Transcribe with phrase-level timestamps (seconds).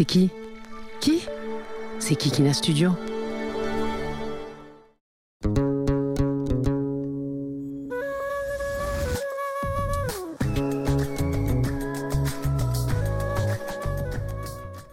[0.00, 0.30] C'est qui?
[1.02, 1.26] Qui?
[1.98, 2.92] C'est Kikina Studio?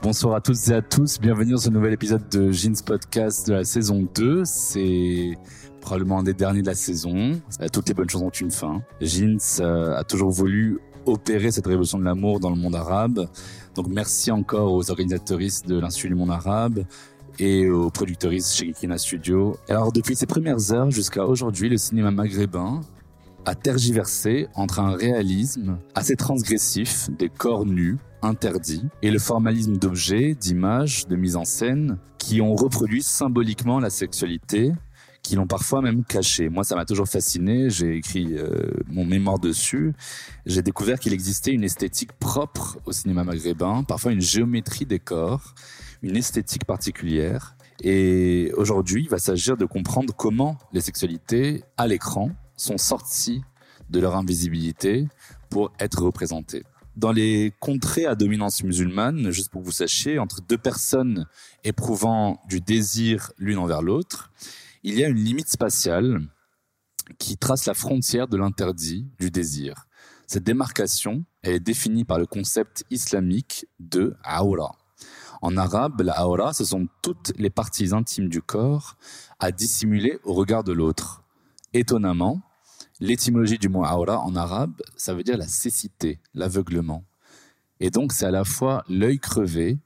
[0.02, 3.54] Bonsoir à toutes et à tous, bienvenue dans ce nouvel épisode de Jeans Podcast de
[3.54, 4.44] la saison 2.
[4.44, 5.38] C'est
[5.80, 7.40] probablement un des derniers de la saison.
[7.62, 8.82] Euh, Toutes les bonnes choses ont une fin.
[9.00, 13.30] Jeans euh, a toujours voulu opérer cette révolution de l'amour dans le monde arabe.
[13.78, 16.84] Donc merci encore aux organisatoristes de l'Institut du monde arabe
[17.38, 19.56] et aux producteuristes chez Kikina Studio.
[19.70, 22.82] Alors depuis ses premières heures jusqu'à aujourd'hui, le cinéma maghrébin
[23.46, 30.34] a tergiversé entre un réalisme assez transgressif, des corps nus, interdits, et le formalisme d'objets,
[30.34, 34.72] d'images, de mise en scène, qui ont reproduit symboliquement la sexualité,
[35.28, 36.48] qui l'ont parfois même caché.
[36.48, 37.70] Moi, ça m'a toujours fasciné.
[37.70, 39.94] J'ai écrit euh, mon mémoire dessus.
[40.46, 45.54] J'ai découvert qu'il existait une esthétique propre au cinéma maghrébin, parfois une géométrie des corps,
[46.02, 47.58] une esthétique particulière.
[47.84, 53.42] Et aujourd'hui, il va s'agir de comprendre comment les sexualités à l'écran sont sorties
[53.90, 55.10] de leur invisibilité
[55.50, 56.64] pour être représentées.
[56.96, 61.26] Dans les contrées à dominance musulmane, juste pour que vous sachiez, entre deux personnes
[61.66, 64.32] éprouvant du désir l'une envers l'autre,
[64.84, 66.22] il y a une limite spatiale
[67.20, 69.88] qui trace la frontière de l'interdit du désir.
[70.28, 74.78] Cette démarcation est définie par le concept islamique de aura.
[75.42, 78.98] En arabe, la aura, ce sont toutes les parties intimes du corps
[79.40, 81.24] à dissimuler au regard de l'autre.
[81.74, 82.42] Étonnamment,
[83.00, 87.06] l'étymologie du mot aura en arabe, ça veut dire la cécité, l'aveuglement.
[87.80, 89.80] Et donc, c'est à la fois l'œil crevé,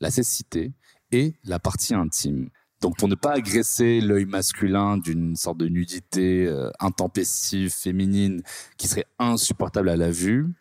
[0.00, 0.72] la cécité,
[1.12, 2.50] et la partie intime.
[2.84, 8.42] Donc, pour ne pas agresser l'œil masculin d'une sorte de nudité euh, intempestive, féminine,
[8.76, 10.52] qui serait insupportable à la vue,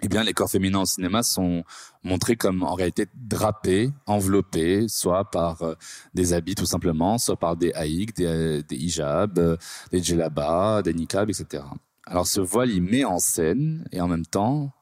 [0.00, 1.62] eh bien, les corps féminins au cinéma sont
[2.04, 5.74] montrés comme en réalité drapés, enveloppés, soit par euh,
[6.14, 9.58] des habits tout simplement, soit par des haïks, des, euh, hijabs, euh,
[9.90, 11.64] des djellabas, des niqabs, etc.
[12.06, 14.72] Alors, ce voile, il met en scène et en même temps,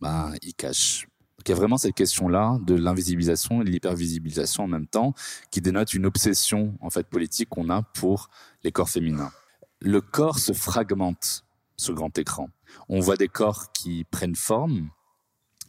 [0.00, 1.08] ben, il cache.
[1.42, 5.12] Donc, il y a vraiment cette question-là de l'invisibilisation et de l'hypervisibilisation en même temps,
[5.50, 8.30] qui dénote une obsession en fait politique qu'on a pour
[8.62, 9.32] les corps féminins.
[9.80, 11.44] Le corps se fragmente
[11.76, 12.48] sur grand écran.
[12.88, 14.90] On voit des corps qui prennent forme,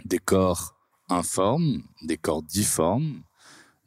[0.05, 0.75] des corps
[1.09, 3.23] informes, des corps difformes,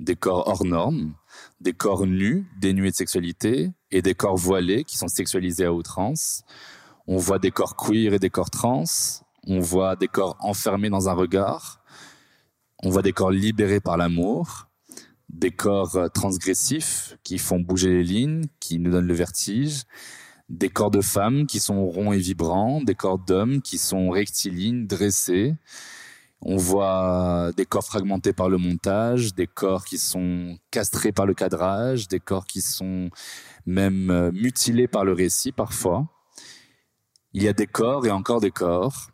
[0.01, 1.15] des corps hors normes,
[1.61, 6.43] des corps nus, dénués de sexualité, et des corps voilés qui sont sexualisés à outrance.
[7.07, 8.83] On voit des corps queer et des corps trans.
[9.47, 11.83] On voit des corps enfermés dans un regard.
[12.83, 14.69] On voit des corps libérés par l'amour.
[15.29, 19.83] Des corps euh, transgressifs qui font bouger les lignes, qui nous donnent le vertige
[20.49, 24.87] des corps de femmes qui sont ronds et vibrants, des corps d'hommes qui sont rectilignes,
[24.87, 25.57] dressés.
[26.41, 31.35] On voit des corps fragmentés par le montage, des corps qui sont castrés par le
[31.35, 33.11] cadrage, des corps qui sont
[33.65, 36.07] même euh, mutilés par le récit parfois.
[37.33, 39.11] Il y a des corps et encore des corps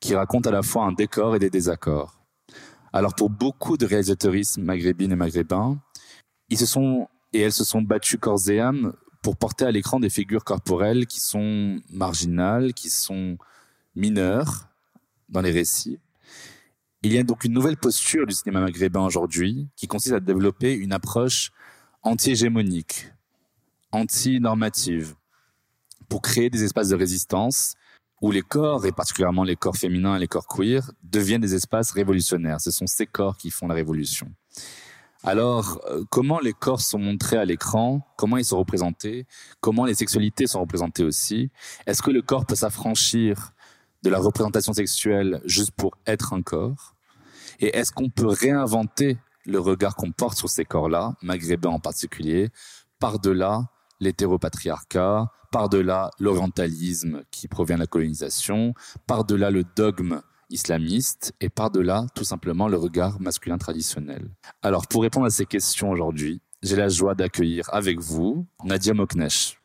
[0.00, 2.20] qui racontent à la fois un décor et des désaccords.
[2.92, 5.78] Alors pour beaucoup de réalisateuristes maghrébines et maghrébins,
[6.48, 10.00] ils se sont et elles se sont battus corps et âme pour porter à l'écran
[10.00, 13.36] des figures corporelles qui sont marginales, qui sont
[13.94, 14.68] mineures
[15.28, 16.00] dans les récits.
[17.02, 20.74] Il y a donc une nouvelle posture du cinéma maghrébin aujourd'hui qui consiste à développer
[20.74, 21.52] une approche
[22.02, 23.12] anti-hégémonique,
[23.92, 25.14] anti-normative,
[26.08, 27.74] pour créer des espaces de résistance
[28.20, 31.92] où les corps, et particulièrement les corps féminins et les corps queer, deviennent des espaces
[31.92, 32.60] révolutionnaires.
[32.60, 34.30] Ce sont ces corps qui font la révolution.
[35.22, 39.26] Alors, euh, comment les corps sont montrés à l'écran Comment ils sont représentés
[39.60, 41.50] Comment les sexualités sont représentées aussi
[41.86, 43.52] Est-ce que le corps peut s'affranchir
[44.02, 46.94] de la représentation sexuelle juste pour être un corps?
[47.60, 52.48] Et est-ce qu'on peut réinventer le regard qu'on porte sur ces corps-là, maghrébins en particulier,
[52.98, 53.68] par-delà
[54.00, 58.74] l'hétéropatriarcat, par-delà l'orientalisme qui provient de la colonisation,
[59.06, 64.30] par-delà le dogme islamiste et par-delà tout simplement le regard masculin traditionnel.
[64.62, 69.56] Alors pour répondre à ces questions aujourd'hui, j'ai la joie d'accueillir avec vous Nadia Moknesh.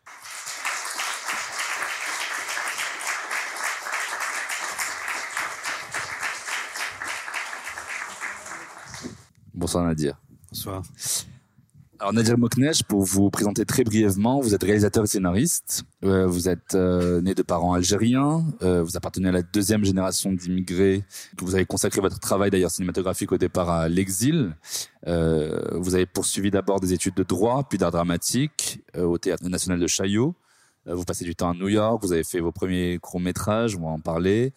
[9.53, 10.17] Bonsoir Nadia.
[10.51, 10.83] Bonsoir.
[11.99, 15.83] Alors Nadir Moknesh, pour vous présenter très brièvement, vous êtes réalisateur et scénariste.
[16.03, 18.43] Euh, vous êtes euh, né de parents algériens.
[18.63, 21.05] Euh, vous appartenez à la deuxième génération d'immigrés.
[21.39, 24.55] Vous avez consacré votre travail d'ailleurs cinématographique au départ à l'exil.
[25.05, 29.87] vous avez poursuivi d'abord des études de droit, puis d'art dramatique au Théâtre national de
[29.87, 30.35] Chaillot.
[30.85, 33.87] Vous passez du temps à New York, vous avez fait vos premiers courts-métrages, on va
[33.87, 34.53] en parler.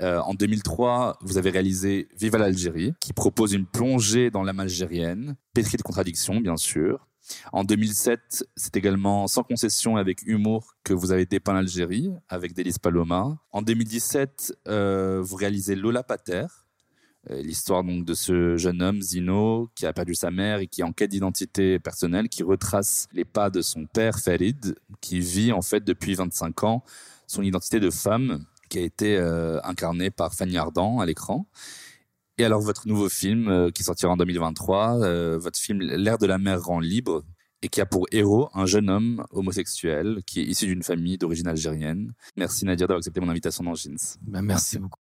[0.00, 5.36] Euh, en 2003, vous avez réalisé Viva l'Algérie, qui propose une plongée dans l'âme algérienne,
[5.52, 7.06] pétrie de contradictions, bien sûr.
[7.52, 12.54] En 2007, c'est également sans concession et avec humour que vous avez dépeint l'Algérie avec
[12.54, 13.38] Délice Paloma.
[13.50, 16.65] En 2017, euh, vous réalisez Lola Pater, euh,
[17.30, 20.84] l'histoire donc de ce jeune homme Zino qui a perdu sa mère et qui est
[20.84, 25.62] en quête d'identité personnelle, qui retrace les pas de son père Farid, qui vit en
[25.62, 26.84] fait depuis 25 ans
[27.26, 31.46] son identité de femme qui a été euh, incarnée par Fanny Ardant à l'écran.
[32.38, 36.38] Et alors votre nouveau film euh, qui sortira en 2023, votre film L'air de la
[36.38, 37.24] mer rend libre
[37.62, 41.48] et qui a pour héros un jeune homme homosexuel qui est issu d'une famille d'origine
[41.48, 42.12] algérienne.
[42.36, 43.96] Merci Nadir d'avoir accepté mon invitation dans Jeans.
[44.22, 45.05] Ben, merci beaucoup.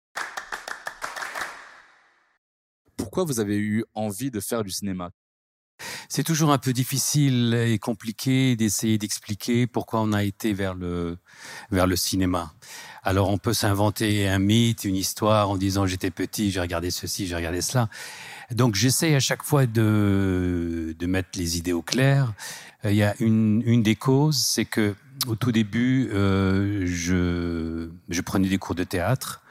[3.13, 5.11] Pourquoi vous avez eu envie de faire du cinéma?
[6.09, 11.19] C'est toujours un peu difficile et compliqué d'essayer d'expliquer pourquoi on a été vers le
[11.69, 12.55] vers le cinéma.
[13.03, 17.27] Alors on peut s'inventer un mythe, une histoire en disant j'étais petit, j'ai regardé ceci,
[17.27, 17.87] j'ai regardé cela.
[18.49, 22.33] Donc j'essaie à chaque fois de de mettre les idées au clair.
[22.83, 24.95] Euh, il y a une une des causes, c'est que
[25.27, 29.42] au tout début, euh, je je prenais des cours de théâtre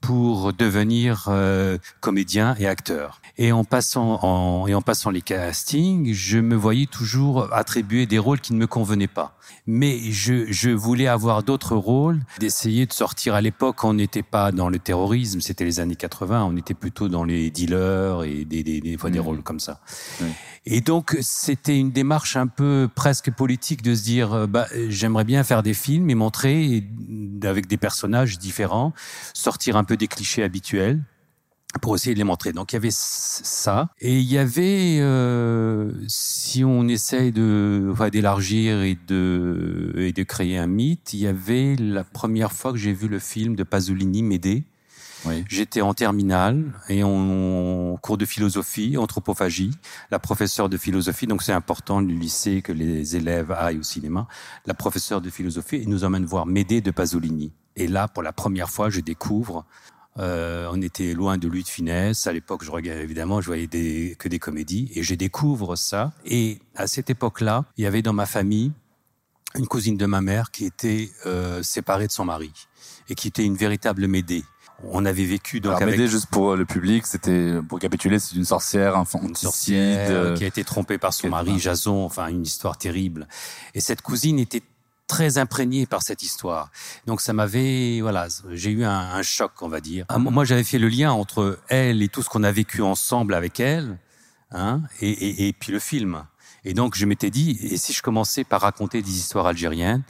[0.00, 3.20] pour devenir euh, comédien et acteur.
[3.38, 8.18] Et en passant en, et en passant les castings, je me voyais toujours attribuer des
[8.18, 9.36] rôles qui ne me convenaient pas.
[9.66, 13.34] Mais je, je voulais avoir d'autres rôles, d'essayer de sortir.
[13.34, 17.08] À l'époque, on n'était pas dans le terrorisme, c'était les années 80, on était plutôt
[17.08, 19.80] dans les dealers et des, des, des fois des rôles comme ça.
[20.66, 25.24] Et donc, c'était une démarche un peu presque politique de se dire, euh, bah, j'aimerais
[25.24, 26.84] bien faire des films et montrer
[27.42, 28.94] avec des personnages différents,
[29.34, 31.02] sortir un peu des clichés habituels
[31.80, 32.52] pour essayer de les montrer.
[32.52, 38.10] Donc il y avait ça et il y avait, euh, si on essaye de enfin,
[38.10, 42.78] d'élargir et de et de créer un mythe, il y avait la première fois que
[42.78, 44.64] j'ai vu le film de Pasolini Médée
[45.48, 49.70] J'étais en terminale et en cours de philosophie, anthropophagie.
[50.10, 54.26] La professeure de philosophie, donc c'est important du lycée que les élèves aillent au cinéma.
[54.66, 57.52] La professeure de philosophie nous emmène voir Médée de Pasolini.
[57.76, 59.64] Et là, pour la première fois, je découvre.
[60.18, 62.26] Euh, on était loin de lui de finesse.
[62.26, 66.12] À l'époque, je regardais évidemment, je voyais des, que des comédies, et je découvre ça.
[66.24, 68.72] Et à cette époque-là, il y avait dans ma famille
[69.56, 72.52] une cousine de ma mère qui était euh, séparée de son mari
[73.08, 74.44] et qui était une véritable Médée
[74.82, 78.44] on avait vécu donc Alors, avec juste pour le public, c'était pour capituler, c'est une
[78.44, 82.42] sorcière infanticide une sorcière euh, qui a été trompée par son mari Jason, enfin une
[82.42, 83.28] histoire terrible.
[83.74, 84.62] Et cette cousine était
[85.06, 86.70] très imprégnée par cette histoire.
[87.06, 90.06] Donc ça m'avait, voilà, j'ai eu un, choc, on va dire.
[90.08, 93.34] Ah, moi, j'avais fait le lien entre elle et tout ce qu'on a vécu ensemble
[93.34, 93.98] avec elle,
[94.50, 96.24] hein, et, puis le film.
[96.64, 100.02] Et donc je m'étais dit, et si je commençais par raconter des histoires algériennes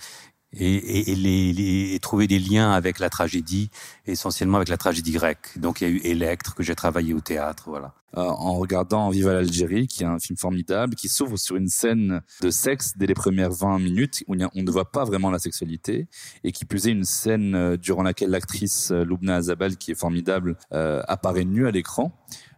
[0.57, 3.71] et, trouver des liens avec la tragédie,
[4.07, 5.59] essentiellement avec la tragédie grecque.
[5.59, 7.93] Donc il y a eu Électre que j'ai travaillé au théâtre, voilà.
[8.17, 12.21] Euh, en regardant Viva l'Algérie, qui est un film formidable, qui s'ouvre sur une scène
[12.43, 16.07] de sexe dès les premières 20 minutes, où on ne voit pas vraiment la sexualité,
[16.45, 19.97] et qui plus est une scène euh, durant laquelle l'actrice euh, Loubna Azabal, qui est
[19.97, 22.13] formidable, apparaît nue à l'écran.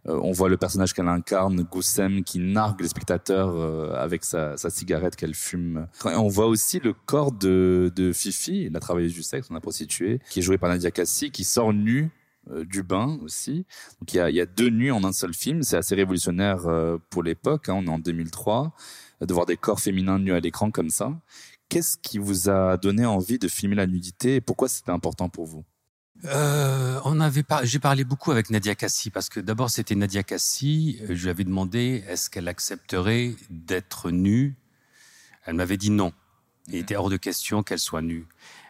[0.05, 5.15] on voit le personnage qu'elle incarne, Goussem, qui nargue les spectateurs avec sa, sa cigarette
[5.15, 5.87] qu'elle fume.
[6.05, 10.19] on voit aussi le corps de, de Fifi, la travailleuse du sexe, on a prostituée,
[10.29, 12.11] qui est jouée par Nadia Kassi, qui sort nue
[12.51, 13.65] euh, du bain aussi.
[13.99, 15.63] Donc il y a, y a, deux nuits en un seul film.
[15.63, 17.69] C'est assez révolutionnaire euh, pour l'époque.
[17.69, 17.75] Hein.
[17.77, 18.73] On est en 2003
[19.21, 21.11] de voir des corps féminins nus à l'écran comme ça.
[21.69, 25.45] Qu'est-ce qui vous a donné envie de filmer la nudité et pourquoi c'était important pour
[25.45, 25.65] vous?
[26.25, 30.23] Euh, on avait pas, j'ai parlé beaucoup avec Nadia Kassi parce que d'abord c'était Nadia
[30.23, 30.99] Kassi.
[31.09, 34.55] Je lui avais demandé est-ce qu'elle accepterait d'être nue?
[35.45, 36.13] Elle m'avait dit non.
[36.67, 38.25] Il était hors de question qu'elle soit nue.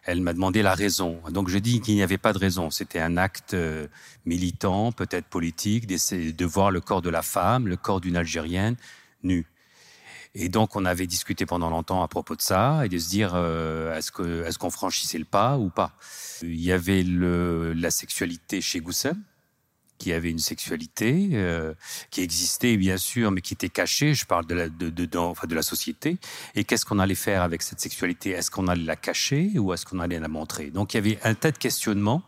[0.07, 1.21] Elle m'a demandé la raison.
[1.31, 2.69] Donc je dis qu'il n'y avait pas de raison.
[2.69, 3.87] C'était un acte euh,
[4.25, 8.77] militant, peut-être politique, d'essayer de voir le corps de la femme, le corps d'une Algérienne
[9.21, 9.45] nue.
[10.33, 13.33] Et donc on avait discuté pendant longtemps à propos de ça et de se dire
[13.35, 15.91] euh, est-ce qu'on franchissait le pas ou pas?
[16.41, 19.21] Il y avait la sexualité chez Goussem,
[19.97, 21.73] qui avait une sexualité euh,
[22.11, 24.13] qui existait bien sûr, mais qui était cachée.
[24.13, 26.17] Je parle de la, de, de, enfin, de la société.
[26.55, 28.31] Et qu'est-ce qu'on allait faire avec cette sexualité?
[28.31, 30.69] Est-ce qu'on allait la cacher ou est-ce qu'on allait la montrer?
[30.71, 32.21] Donc il y avait un tas de questionnements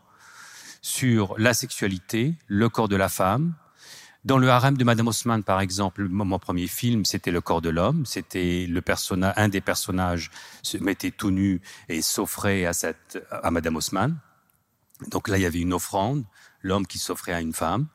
[0.81, 3.53] sur la sexualité, le corps de la femme,
[4.25, 7.69] Dans le harem de Madame Haussmann, par exemple, mon premier film, c'était Le corps de
[7.69, 8.05] l'homme.
[8.05, 10.29] C'était le personnage, un des personnages
[10.61, 14.19] se mettait tout nu et s'offrait à cette, à Madame Haussmann.
[15.07, 16.25] Donc là, il y avait une offrande,
[16.61, 17.87] l'homme qui s'offrait à une femme.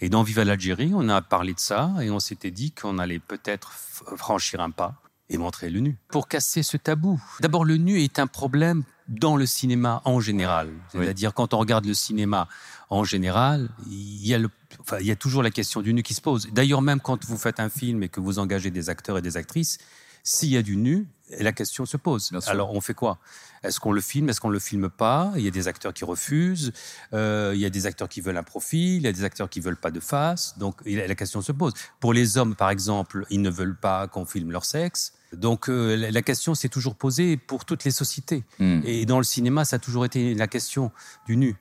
[0.00, 3.18] Et dans Viva l'Algérie, on a parlé de ça et on s'était dit qu'on allait
[3.18, 3.72] peut-être
[4.16, 4.94] franchir un pas
[5.28, 5.96] et montrer le nu.
[6.08, 7.22] Pour casser ce tabou.
[7.40, 10.72] D'abord, le nu est un problème dans le cinéma en général.
[10.92, 12.48] C'est-à-dire, quand on regarde le cinéma
[12.90, 14.50] en général, il y, a le,
[14.80, 16.48] enfin, il y a toujours la question du nu qui se pose.
[16.52, 19.36] D'ailleurs, même quand vous faites un film et que vous engagez des acteurs et des
[19.36, 19.78] actrices,
[20.22, 21.06] s'il y a du nu,
[21.38, 22.30] la question se pose.
[22.46, 23.18] Alors, on fait quoi?
[23.62, 24.28] Est-ce qu'on le filme?
[24.28, 25.32] Est-ce qu'on le filme pas?
[25.36, 26.72] Il y a des acteurs qui refusent.
[27.12, 28.96] Euh, il y a des acteurs qui veulent un profil.
[28.96, 30.58] Il y a des acteurs qui veulent pas de face.
[30.58, 31.72] Donc, la question se pose.
[32.00, 35.12] Pour les hommes, par exemple, ils ne veulent pas qu'on filme leur sexe.
[35.32, 38.42] Donc euh, la question s'est toujours posée pour toutes les sociétés.
[38.58, 38.80] Hmm.
[38.84, 40.90] Et dans le cinéma, ça a toujours été la question
[41.26, 41.56] du nu.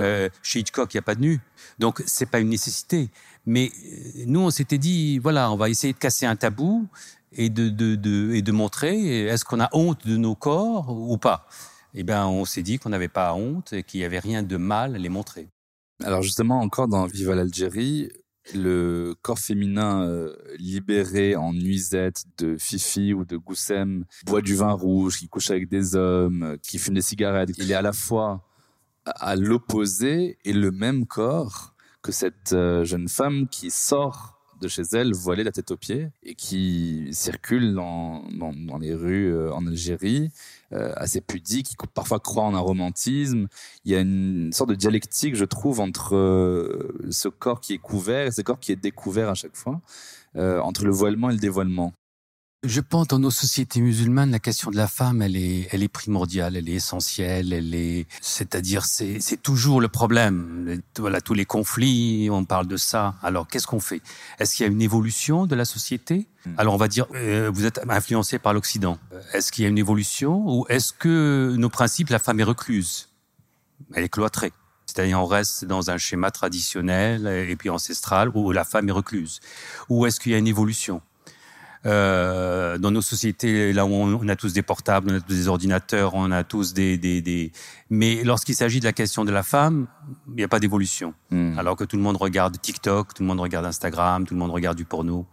[0.00, 1.40] Euh, chez Hitchcock, il n'y a pas de nu.
[1.78, 3.10] Donc c'est pas une nécessité.
[3.46, 3.72] Mais
[4.26, 6.88] nous, on s'était dit, voilà, on va essayer de casser un tabou
[7.36, 11.46] et de, montrer, est-ce qu'on a honte de nos corps ou pas
[11.94, 14.56] Eh bien, on s'est dit qu'on n'avait pas honte et qu'il n'y avait rien de
[14.56, 15.48] mal à les montrer.
[16.02, 18.10] Alors justement, encore dans Viva l'Algérie,
[18.52, 24.72] le corps féminin euh, libéré en nuisette de Fifi ou de Goussem boit du vin
[24.72, 27.50] rouge, qui couche avec des hommes, euh, qui fume des cigarettes.
[27.56, 28.44] Il est à la fois
[29.06, 34.82] à l'opposé et le même corps que cette euh, jeune femme qui sort de chez
[34.92, 39.66] elle, voilée la tête aux pieds, et qui circule dans, dans, les rues euh, en
[39.66, 40.30] Algérie,
[40.72, 43.46] euh, assez pudique, qui parfois croit en un romantisme.
[43.84, 47.78] Il y a une sorte de dialectique, je trouve, entre euh, ce corps qui est
[47.78, 49.80] couvert et ce corps qui est découvert à chaque fois,
[50.36, 51.92] entre le voilement et le dévoilement.
[52.66, 55.88] Je pense dans nos sociétés musulmanes, la question de la femme, elle est, elle est
[55.88, 60.80] primordiale, elle est essentielle, elle est, c'est-à-dire, c'est, c'est toujours le problème.
[60.98, 63.16] Voilà, tous les conflits, on parle de ça.
[63.22, 64.00] Alors, qu'est-ce qu'on fait?
[64.38, 66.26] Est-ce qu'il y a une évolution de la société?
[66.46, 66.54] Hmm.
[66.56, 68.98] Alors, on va dire, euh, vous êtes influencé par l'Occident.
[69.34, 73.10] Est-ce qu'il y a une évolution ou est-ce que nos principes, la femme est recluse?
[73.92, 74.54] Elle est cloîtrée.
[74.86, 79.40] C'est-à-dire, on reste dans un schéma traditionnel et puis ancestral où la femme est recluse.
[79.90, 81.02] Ou est-ce qu'il y a une évolution?
[81.86, 85.48] Euh, dans nos sociétés, là où on, a tous des portables, on a tous des
[85.48, 86.96] ordinateurs, on a tous des...
[86.96, 87.52] des, des...
[87.90, 89.86] Mais lorsqu'il s'agit de la question de la femme,
[90.28, 91.14] il n'y a pas d'évolution.
[91.30, 91.58] Hmm.
[91.58, 94.50] Alors que tout le monde regarde TikTok, tout le monde regarde Instagram, tout le monde
[94.50, 95.26] regarde du porno.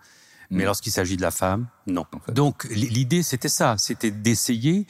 [0.50, 0.66] Mais hmm.
[0.66, 2.06] lorsqu'il s'agit de la femme, non.
[2.28, 4.86] Donc l'idée, c'était ça, c'était d'essayer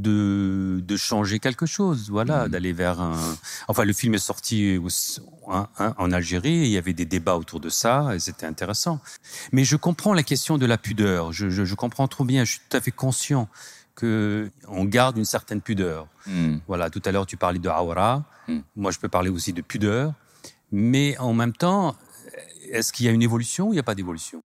[0.00, 2.48] de, de changer quelque chose, voilà, mm.
[2.48, 3.36] d'aller vers un.
[3.68, 4.78] Enfin, le film est sorti
[5.46, 9.00] en Algérie, il y avait des débats autour de ça, et c'était intéressant.
[9.52, 11.32] Mais je comprends la question de la pudeur.
[11.32, 12.44] Je, je, je, comprends trop bien.
[12.44, 13.48] Je suis tout à fait conscient
[13.94, 16.08] que on garde une certaine pudeur.
[16.26, 16.56] Mm.
[16.66, 16.90] Voilà.
[16.90, 18.24] Tout à l'heure, tu parlais de awara.
[18.48, 18.58] Mm.
[18.76, 20.14] Moi, je peux parler aussi de pudeur.
[20.72, 21.94] Mais en même temps,
[22.70, 24.42] est-ce qu'il y a une évolution ou il n'y a pas d'évolution?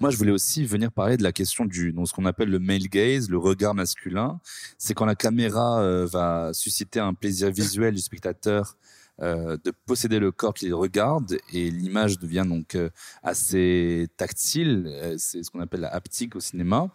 [0.00, 2.88] Moi, je voulais aussi venir parler de la question du ce qu'on appelle le male
[2.88, 4.40] gaze, le regard masculin.
[4.78, 8.78] C'est quand la caméra euh, va susciter un plaisir visuel du spectateur
[9.20, 12.88] euh, de posséder le corps qu'il regarde et l'image devient donc euh,
[13.22, 14.90] assez tactile.
[15.18, 16.88] c'est ce qu'on appelle la haptique au cinéma.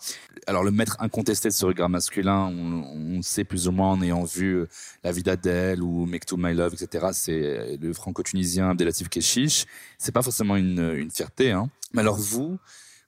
[0.48, 4.02] Alors le maître incontesté de ce regard masculin, on, on sait plus ou moins en
[4.02, 4.66] ayant vu
[5.04, 7.10] La vie d'Adèle ou Make to My Love, etc.
[7.14, 9.68] C'est le franco-tunisien Abdelatif Keshish.
[10.00, 11.52] C'est pas forcément une, une fierté.
[11.52, 11.70] Hein.
[11.94, 12.58] Mais alors vous,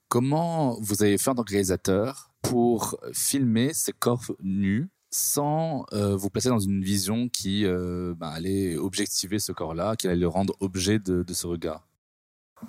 [0.09, 6.15] Comment vous avez fait en tant que réalisateur pour filmer ces corps nus sans euh,
[6.15, 10.27] vous placer dans une vision qui euh, bah, allait objectiver ce corps-là, qui allait le
[10.27, 11.87] rendre objet de, ce regard?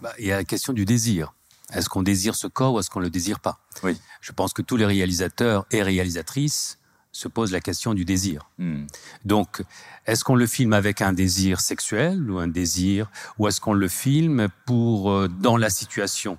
[0.02, 1.34] Bah, Il y a la question du désir.
[1.72, 3.60] Est-ce qu'on désire ce corps ou est-ce qu'on le désire pas?
[3.82, 3.96] Oui.
[4.20, 6.78] Je pense que tous les réalisateurs et réalisatrices
[7.12, 8.50] se posent la question du désir.
[8.58, 8.86] Hmm.
[9.24, 9.62] Donc,
[10.06, 13.88] est-ce qu'on le filme avec un désir sexuel ou un désir, ou est-ce qu'on le
[13.88, 16.38] filme pour euh, dans la situation?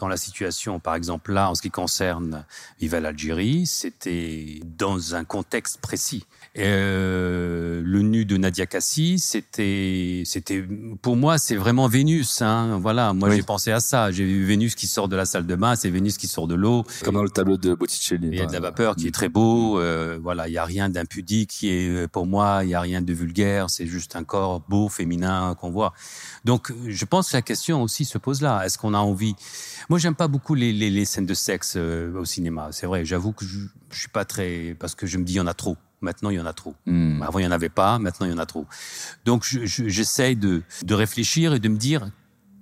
[0.00, 2.44] Dans la situation, par exemple là, en ce qui concerne
[2.80, 6.24] Viva l'Algérie, c'était dans un contexte précis.
[6.58, 10.64] Euh, le nu de Nadia Kassi, c'était, c'était,
[11.00, 12.42] pour moi, c'est vraiment Vénus.
[12.42, 12.78] Hein.
[12.80, 14.10] Voilà, moi j'ai pensé à ça.
[14.10, 16.56] J'ai vu Vénus qui sort de la salle de bain, c'est Vénus qui sort de
[16.56, 16.84] l'eau.
[17.04, 18.28] Comme dans le tableau de Botticelli.
[18.32, 19.78] Il y a de la vapeur qui est très beau.
[19.78, 23.00] Euh, voilà, il y a rien d'impudique qui est, pour moi, il y a rien
[23.00, 23.70] de vulgaire.
[23.70, 25.92] C'est juste un corps beau, féminin qu'on voit.
[26.44, 28.64] Donc, je pense que la question aussi se pose là.
[28.64, 29.36] Est-ce qu'on a envie?
[29.88, 32.70] Moi, j'aime pas beaucoup les, les, les, scènes de sexe euh, au cinéma.
[32.72, 33.04] C'est vrai.
[33.04, 33.58] J'avoue que je,
[33.90, 35.76] je suis pas très parce que je me dis il y en a trop.
[36.00, 36.74] Maintenant, il y en a trop.
[36.86, 37.22] Hmm.
[37.22, 37.98] Avant, il y en avait pas.
[37.98, 38.66] Maintenant, il y en a trop.
[39.24, 42.10] Donc, j'essaye de, de réfléchir et de me dire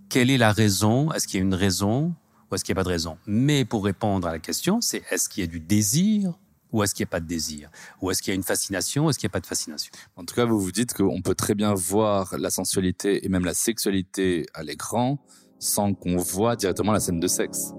[0.09, 1.12] quelle est la raison?
[1.12, 2.14] Est-ce qu'il y a une raison
[2.50, 3.18] ou est-ce qu'il n'y a pas de raison?
[3.26, 6.33] Mais pour répondre à la question, c'est est-ce qu'il y a du désir
[6.73, 7.71] Ou est-ce qu'il n'y a pas de désir?
[8.00, 9.92] Ou est-ce qu'il y a une fascination Ou est-ce qu'il n'y a pas de fascination?
[10.16, 13.45] En tout cas, vous vous dites qu'on peut très bien voir la sensualité et même
[13.45, 15.18] la sexualité à l'écran
[15.59, 17.73] sans qu'on voit directement la scène de sexe.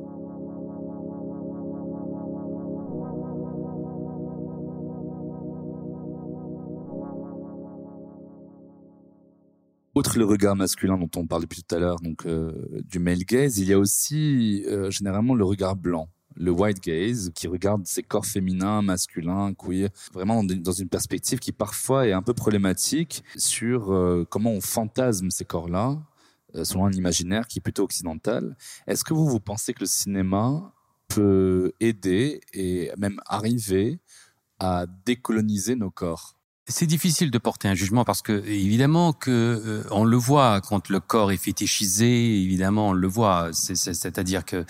[10.00, 12.54] Outre le regard masculin dont on parle depuis tout à l'heure, donc euh,
[12.90, 17.32] du male gaze, il y a aussi euh, généralement le regard blanc, le white gaze,
[17.36, 22.22] qui regarde ces corps féminins, masculins, queer, vraiment dans une perspective qui parfois est un
[22.22, 25.98] peu problématique sur euh, comment on fantasme ces corps-là,
[26.64, 28.56] selon un imaginaire qui est plutôt occidental.
[28.88, 30.72] Est-ce que vous, vous pensez que le cinéma
[31.10, 34.00] peut aider et même arriver
[34.60, 36.39] à décoloniser nos corps?
[36.70, 40.90] C'est difficile de porter un jugement parce que évidemment que euh, on le voit quand
[40.90, 43.50] le corps est fétichisé, évidemment on le voit.
[43.52, 44.66] C'est-à-dire que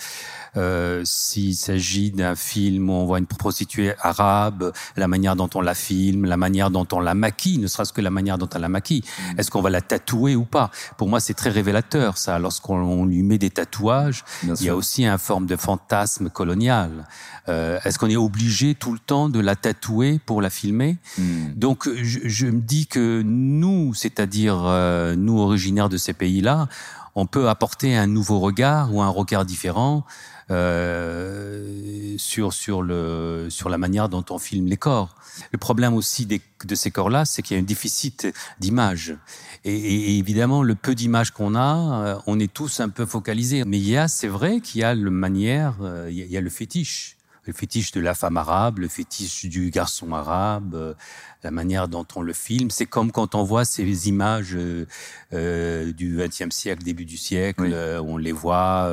[0.56, 5.60] euh, s'il s'agit d'un film où on voit une prostituée arabe, la manière dont on
[5.60, 8.58] la filme, la manière dont on la maquille, ne serait-ce que la manière dont on
[8.58, 9.38] la maquille, mm.
[9.38, 10.70] est-ce qu'on va la tatouer ou pas?
[10.96, 12.38] Pour moi, c'est très révélateur ça.
[12.38, 17.06] Lorsqu'on lui met des tatouages, il y a aussi une forme de fantasme colonial.
[17.48, 20.96] Euh, est-ce qu'on est obligé tout le temps de la tatouer pour la filmer?
[21.18, 21.52] Mm.
[21.56, 26.68] Donc je, me dis que nous, c'est-à-dire euh, nous originaires de ces pays-là,
[27.14, 30.04] on peut apporter un nouveau regard ou un regard différent
[30.50, 35.14] euh, sur sur le sur la manière dont on filme les corps.
[35.52, 38.26] Le problème aussi des, de ces corps-là, c'est qu'il y a un déficit
[38.58, 39.16] d'image.
[39.64, 43.64] Et, et, évidemment, le peu d'images qu'on a, euh, on est tous un peu focalisés.
[43.64, 46.40] Mais il y a, c'est vrai qu'il y a le manière, euh, il y a
[46.40, 50.94] le fétiche le fétiche de la femme arabe, le fétiche du garçon arabe, euh,
[51.42, 52.70] la manière dont on le filme.
[52.70, 54.86] C'est comme quand on voit ces images euh,
[55.32, 58.92] euh du XXe siècle, début du siècle, euh, où on les voit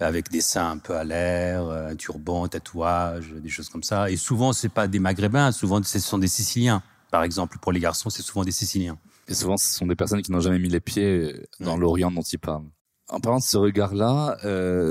[0.00, 4.10] avec des seins un peu à l'air, un turban, un tatouage, des choses comme ça.
[4.10, 6.82] Et souvent, c'est pas des Maghrébins, souvent ce sont des Siciliens.
[7.10, 8.98] Par exemple, pour les garçons, c'est souvent des Siciliens.
[9.28, 12.22] Et souvent, ce sont des personnes qui n'ont jamais mis les pieds dans l'Orient dont
[12.22, 12.66] ils parlent.
[13.08, 14.38] En parlant de ce regard-là,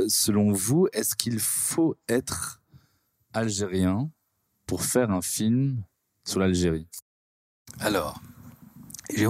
[0.07, 2.62] selon vous, est-ce qu'il faut être
[3.33, 4.09] algérien
[4.65, 5.83] pour faire un film
[6.25, 6.87] sur l'Algérie.
[7.79, 8.21] Alors,
[9.13, 9.27] j'ai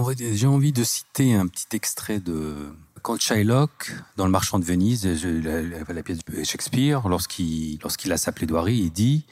[0.47, 6.03] envie, de citer un petit extrait de quand Shylock, dans Le Marchand de Venise, la,
[6.03, 9.25] pièce de Shakespeare, lorsqu'il lorsqu'il a sa plaidoirie, il dit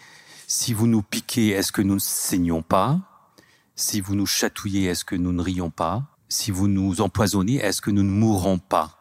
[0.47, 2.99] Si vous nous piquez, est-ce que nous ne saignons pas?
[3.75, 6.03] Si vous nous chatouillez, est-ce que nous ne rions pas?
[6.27, 8.97] Si vous nous empoisonnez, est-ce que nous ne mourrons pas?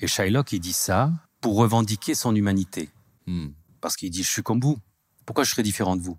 [0.00, 2.90] Et Shylock, il dit ça pour revendiquer son humanité.
[3.26, 3.48] Hmm
[3.80, 4.78] parce qu'il dit je suis comme vous.
[5.26, 6.18] Pourquoi je serais différent de vous?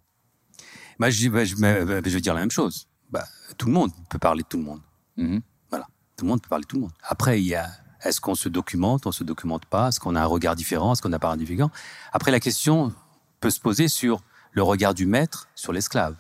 [1.00, 2.88] Bah, je, bah, je, bah, je, vais dire la même chose.
[3.10, 3.26] Bah,
[3.58, 4.82] tout le monde peut parler de tout le monde.
[5.18, 5.42] Mm-hmm.
[5.70, 6.94] Voilà, tout le monde peut parler de tout le monde.
[7.04, 7.70] Après, il y a
[8.04, 11.02] est-ce qu'on se documente, on se documente pas, est-ce qu'on a un regard différent, est-ce
[11.02, 11.72] qu'on n'a pas un différent?
[12.14, 12.94] Après, la question
[13.40, 14.22] peut se poser sur
[14.52, 16.16] le regard du maître sur l'esclave,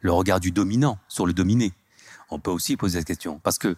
[0.00, 1.72] le regard du dominant sur le dominé.
[2.30, 3.76] On peut aussi poser cette question parce que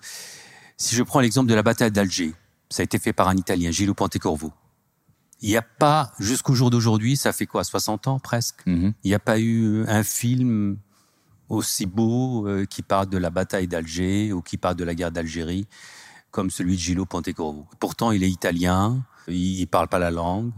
[0.76, 2.34] si je prends l'exemple de la bataille d'Alger,
[2.70, 4.52] ça a été fait par un Italien, Gilles Pontecorvo.
[5.42, 8.92] Il n'y a pas, jusqu'au jour d'aujourd'hui, ça fait quoi, 60 ans presque mhm.
[9.04, 10.76] Il n'y a pas eu un film
[11.48, 15.12] aussi beau euh, qui parle de la bataille d'Alger ou qui parle de la guerre
[15.12, 15.66] d'Algérie
[16.30, 17.66] comme celui de Gillo Pontecorvo.
[17.80, 20.52] Pourtant, il est italien, il ne parle pas la langue,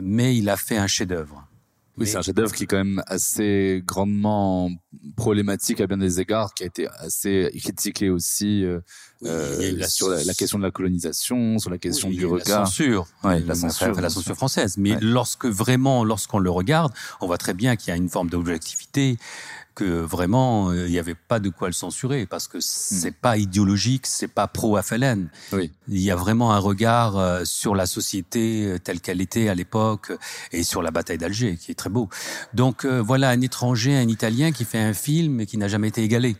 [0.00, 1.46] mais il a fait un chef-d'œuvre.
[1.96, 4.70] Oui, c'est un chef-d'œuvre qui est quand même assez grandement
[5.16, 8.80] problématique à bien des égards, qui a été assez critiqué aussi euh,
[9.24, 12.60] euh sur la, question de la colonisation, sur la question du regard.
[12.60, 14.76] La censure, la, censure, la censure française.
[14.76, 18.28] Mais lorsque vraiment, lorsqu'on le regarde, on voit très bien qu'il y a une forme
[18.28, 19.16] d'objectivité,
[19.74, 23.20] que vraiment euh, il n'y avait pas de quoi le censurer parce que c'est hmm.
[23.20, 25.28] pas idéologique, c'est pas pro FLN.
[25.52, 25.72] Oui.
[25.88, 29.54] Il y a vraiment un regard euh, sur la société euh, telle qu'elle était à
[29.54, 30.12] l'époque
[30.52, 32.08] et sur la bataille d'Alger qui est très beau.
[32.54, 36.02] Donc voilà un étranger, un Italien qui fait un film et qui n'a jamais été
[36.02, 36.36] égalé.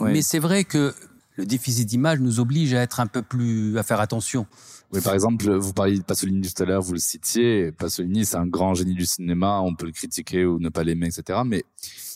[0.00, 0.94] Mais c'est vrai que
[1.36, 4.46] le déficit d'image nous oblige à être un peu plus à faire attention.
[4.92, 7.72] Oui, par exemple, vous parliez de Pasolini tout à l'heure, vous le citiez.
[7.72, 9.60] Pasolini, c'est un grand génie du cinéma.
[9.60, 11.40] On peut le critiquer ou ne pas l'aimer, etc.
[11.44, 11.64] Mais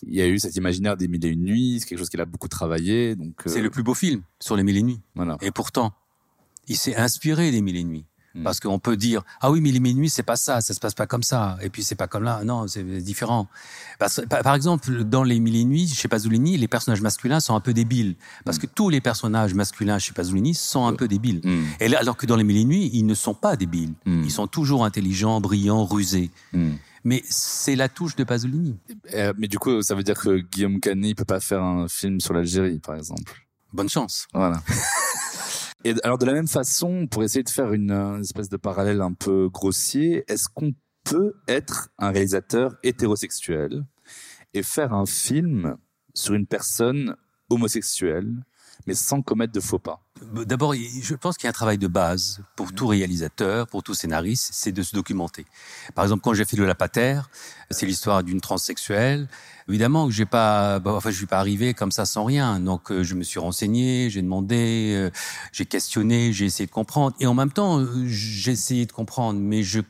[0.06, 1.80] il y a eu cet imaginaire des mille et une nuits.
[1.80, 3.14] C'est quelque chose qu'il a beaucoup travaillé.
[3.14, 5.00] Donc, c'est le plus beau film sur les mille et une nuits.
[5.14, 5.36] Voilà.
[5.42, 5.92] Et pourtant,
[6.66, 8.06] il s'est inspiré des mille et une nuits.
[8.34, 8.44] Hmm.
[8.44, 10.94] Parce qu'on peut dire ah oui mais les minuit c'est pas ça, ça se passe
[10.94, 13.48] pas comme ça et puis c'est pas comme là, non c'est différent.
[13.98, 17.60] Parce, par exemple dans les mille et nuits chez Pasolini les personnages masculins sont un
[17.60, 18.72] peu débiles parce que hmm.
[18.74, 21.40] tous les personnages masculins chez Pasolini sont un peu débiles.
[21.80, 24.30] Et là, alors que dans les mille et nuits ils ne sont pas débiles, ils
[24.30, 26.30] sont toujours intelligents, brillants, rusés.
[27.04, 28.76] Mais c'est la touche de Pasolini.
[29.14, 32.20] Euh, mais du coup, ça veut dire que Guillaume Canet peut pas faire un film
[32.20, 33.44] sur l'Algérie, par exemple.
[33.72, 34.28] Bonne chance.
[34.32, 34.62] Voilà.
[35.84, 39.12] Et alors de la même façon, pour essayer de faire une, espèce de parallèle un
[39.12, 43.84] peu grossier, est-ce qu'on peut être un réalisateur hétérosexuel
[44.54, 45.76] et faire un film
[46.14, 47.16] sur une personne
[47.50, 48.32] homosexuelle,
[48.86, 50.00] mais sans commettre de faux pas
[50.46, 53.94] D'abord, je pense qu'il y a un travail de base pour tout réalisateur, pour tout
[53.94, 55.44] scénariste, c'est de se documenter.
[55.94, 57.20] Par exemple, quand j'ai fait de la Pater,
[57.70, 59.28] c'est l'histoire d'une transsexuelle.
[59.68, 62.60] Évidemment que j'ai pas, bah, enfin, je suis pas arrivé comme ça sans rien.
[62.60, 65.10] Donc, euh, je me suis renseigné, j'ai demandé, euh,
[65.52, 67.16] j'ai questionné, j'ai essayé de comprendre.
[67.20, 69.80] Et en même temps, euh, j'ai essayé de comprendre, mais je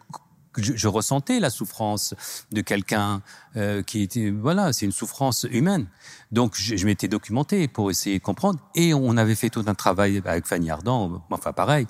[0.56, 2.14] je, je, ressentais la souffrance
[2.50, 3.22] de quelqu'un
[3.56, 5.86] euh, qui était voilà, c'est une souffrance humaine.
[6.30, 10.22] Donc je, m'étais documenté pour essayer de comprendre et on avait fait tout un travail
[10.24, 11.22] avec Fanny Ardant.
[11.30, 11.86] Enfin pareil,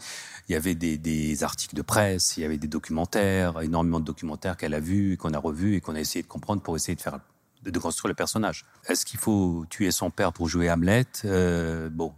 [0.48, 4.04] il y avait des, des articles de presse, il y avait des documentaires, énormément de
[4.04, 6.94] documentaires qu'elle a vus, qu'on a revus et qu'on a essayé de comprendre pour essayer
[6.94, 7.18] de faire
[7.70, 8.64] de construire le personnage.
[8.88, 11.06] Est-ce qu'il faut tuer son père pour jouer Hamlet?
[11.24, 12.12] Euh, Bon,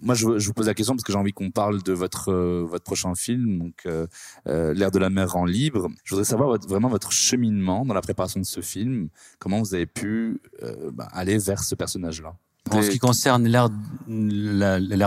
[0.00, 2.32] moi, je, je, vous pose la question parce que j'ai envie qu'on parle de votre
[2.32, 4.06] euh, votre prochain film, donc euh,
[4.46, 5.88] euh, L'air de la mer en libre.
[6.04, 9.08] Je voudrais savoir votre, vraiment votre cheminement dans la préparation de ce film.
[9.38, 12.34] Comment vous avez pu euh, bah, aller vers ce personnage-là?
[12.70, 13.70] En ce qui concerne L'air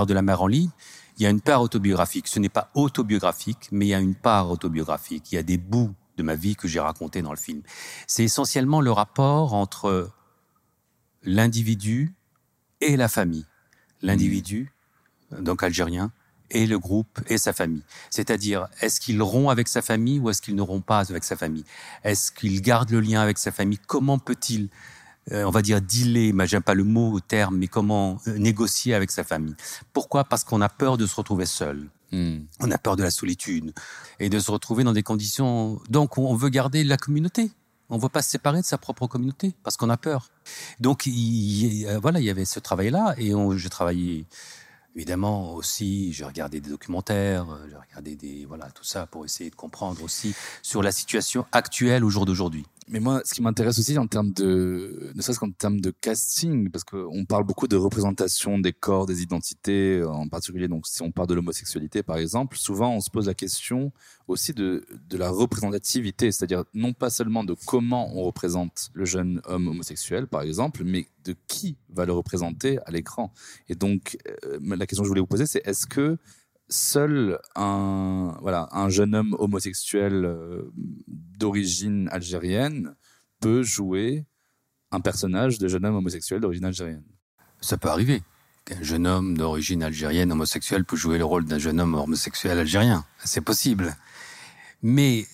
[0.06, 0.74] de la mer en libre,
[1.18, 2.28] il y a une part autobiographique.
[2.28, 5.32] Ce n'est pas autobiographique, mais il y a une part autobiographique.
[5.32, 7.62] Il y a des bouts de ma vie que j'ai racontés dans le film.
[8.08, 10.10] C'est essentiellement le rapport entre
[11.24, 12.14] l'individu
[12.82, 13.46] et la famille
[14.06, 14.72] l'individu,
[15.40, 16.12] donc algérien,
[16.52, 17.82] et le groupe et sa famille.
[18.10, 21.36] C'est-à-dire, est-ce qu'il rompt avec sa famille ou est-ce qu'il ne rompt pas avec sa
[21.36, 21.66] famille?
[22.04, 23.80] Est-ce qu'il garde le lien avec sa famille?
[23.88, 24.70] Comment peut-il,
[25.32, 28.38] euh, on va dire, dealer, mais j'aime pas le mot au terme, mais comment euh,
[28.38, 29.56] négocier avec sa famille?
[29.92, 30.24] Pourquoi?
[30.24, 31.90] Parce qu'on a peur de se retrouver seul.
[32.12, 32.42] Hmm.
[32.60, 33.74] On a peur de la solitude
[34.20, 35.82] et de se retrouver dans des conditions.
[35.90, 37.52] Donc, on veut garder la communauté.
[37.90, 40.30] On ne veut pas se séparer de sa propre communauté parce qu'on a peur.
[40.80, 44.26] Donc il, euh, voilà, il y avait ce travail-là et j'ai travaillé
[44.96, 46.14] évidemment aussi.
[46.14, 50.02] J'ai regardé des documentaires, euh, j'ai regardé des voilà tout ça pour essayer de comprendre
[50.04, 52.66] aussi sur la situation actuelle au jour d'aujourd'hui.
[52.88, 56.70] Mais moi, ce qui m'intéresse aussi en termes de, ne serait-ce qu'en termes de casting,
[56.70, 61.12] parce qu'on parle beaucoup de représentation des corps, des identités, en particulier, donc si on
[61.12, 63.92] parle de l'homosexualité, par exemple, souvent on se pose la question
[64.28, 69.42] aussi de, de la représentativité, c'est-à-dire non pas seulement de comment on représente le jeune
[69.46, 73.34] homme homosexuel, par exemple, mais de qui va le représenter à l'écran.
[73.68, 76.20] Et donc, euh, la question que je voulais vous poser, c'est est-ce que
[76.68, 80.72] seul un voilà un jeune homme homosexuel euh,
[81.38, 82.96] d'origine algérienne
[83.40, 84.26] peut jouer
[84.92, 87.04] un personnage de jeune homme homosexuel d'origine algérienne.
[87.62, 88.24] Ça peut arriver
[88.66, 93.06] qu'un jeune homme d'origine algérienne homosexuel peut jouer le rôle d'un jeune homme homosexuel algérien.
[93.24, 93.96] C'est possible.
[94.82, 95.28] Mais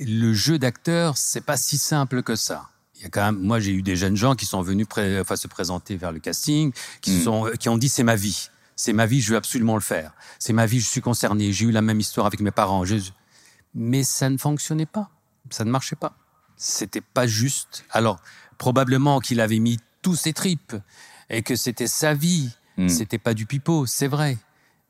[0.00, 2.70] le jeu d'acteur, c'est pas si simple que ça.
[2.96, 4.86] Il y a quand même, moi, j'ai eu des jeunes gens qui sont venus
[5.20, 7.22] enfin, se présenter vers le casting, qui mm.
[7.22, 10.12] sont, qui ont dit c'est ma vie c'est ma vie, je veux absolument le faire.
[10.38, 11.52] C'est ma vie, je suis concerné.
[11.52, 12.84] J'ai eu la même histoire avec mes parents.
[13.74, 15.10] Mais ça ne fonctionnait pas.
[15.50, 16.16] Ça ne marchait pas.
[16.56, 17.84] C'était pas juste.
[17.90, 18.20] Alors,
[18.56, 20.76] probablement qu'il avait mis tous ses tripes
[21.28, 22.50] et que c'était sa vie.
[22.76, 22.88] Hmm.
[22.88, 24.38] C'était pas du pipeau, c'est vrai.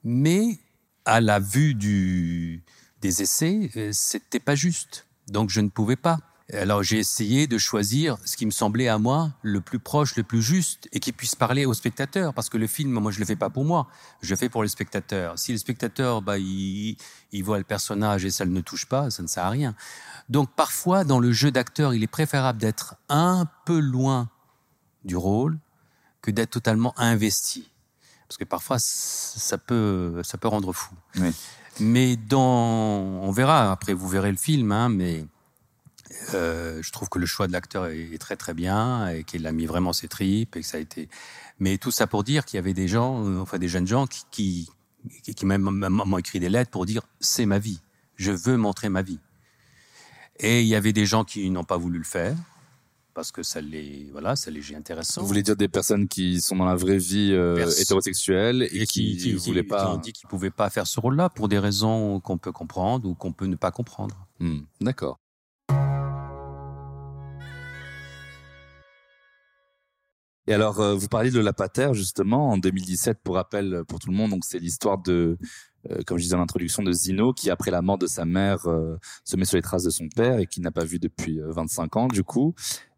[0.05, 0.59] Mais
[1.07, 2.63] à la vue du,
[3.01, 5.07] des essais, euh, c'était pas juste.
[5.29, 6.19] Donc je ne pouvais pas.
[6.55, 10.23] Alors j'ai essayé de choisir ce qui me semblait à moi le plus proche, le
[10.23, 13.27] plus juste et qui puisse parler aux spectateurs parce que le film, moi je le
[13.27, 13.87] fais pas pour moi,
[14.23, 15.39] je le fais pour les spectateurs.
[15.39, 16.97] Si le spectateur, bah, il,
[17.33, 19.75] il voit le personnage et ça ne touche pas, ça ne sert à rien.
[20.31, 24.31] Donc parfois dans le jeu d'acteur, il est préférable d'être un peu loin
[25.05, 25.59] du rôle
[26.23, 27.71] que d'être totalement investi
[28.27, 30.95] parce que parfois ça peut ça peut rendre fou.
[31.17, 31.31] Oui.
[31.81, 35.27] Mais dans, on verra après, vous verrez le film, hein, mais
[36.35, 39.53] euh, je trouve que le choix de l'acteur est, très très bien et qu'il a
[39.53, 41.09] mis vraiment ses tripes et que ça a été.
[41.59, 44.07] Mais tout ça pour dire qu'il y avait des gens, euh, enfin des jeunes gens
[44.07, 47.81] qui qui, qui m'ont écrit des lettres pour dire c'est ma vie,
[48.17, 49.21] je veux montrer ma vie.
[50.41, 52.37] Et il y avait des gens qui n'ont pas voulu le faire
[53.19, 55.21] parce que ça les voilà ça les intéressant.
[55.21, 59.17] Vous voulez dire des personnes qui sont dans la vraie vie euh, hétérosexuelle et, qui,
[59.17, 62.21] qui, voulaient pas qui ont dit qu'ils pouvaient pas faire ce rôle-là pour des raisons
[62.21, 64.29] qu'on peut comprendre ou qu'on peut ne pas comprendre.
[64.39, 65.19] Hmm, d'accord.
[70.49, 73.99] Et alors, euh, vous parliez de la Pater justement en 2017, pour rappel euh, pour
[73.99, 74.31] tout le monde.
[74.31, 75.37] Donc, c'est l'histoire de,
[75.91, 78.61] euh, comme je disais dans l'introduction, de Zino qui, après la mort de sa mère,
[79.25, 81.97] se met sur les traces de son père et qui n'a pas vu depuis 25
[81.97, 82.55] ans du coup.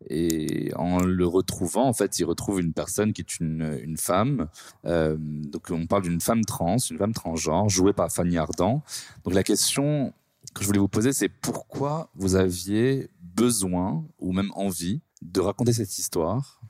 [0.08, 4.46] Et en le retrouvant, en fait, il retrouve une personne qui est une, une femme.
[4.84, 8.84] donc, on parle d'une femme trans, une femme transgenre, jouée par Fanny Ardant.
[9.24, 10.12] Donc, la question
[10.54, 15.72] que je voulais vous poser, c'est pourquoi vous aviez besoin ou même envie de raconter
[15.72, 16.60] cette histoire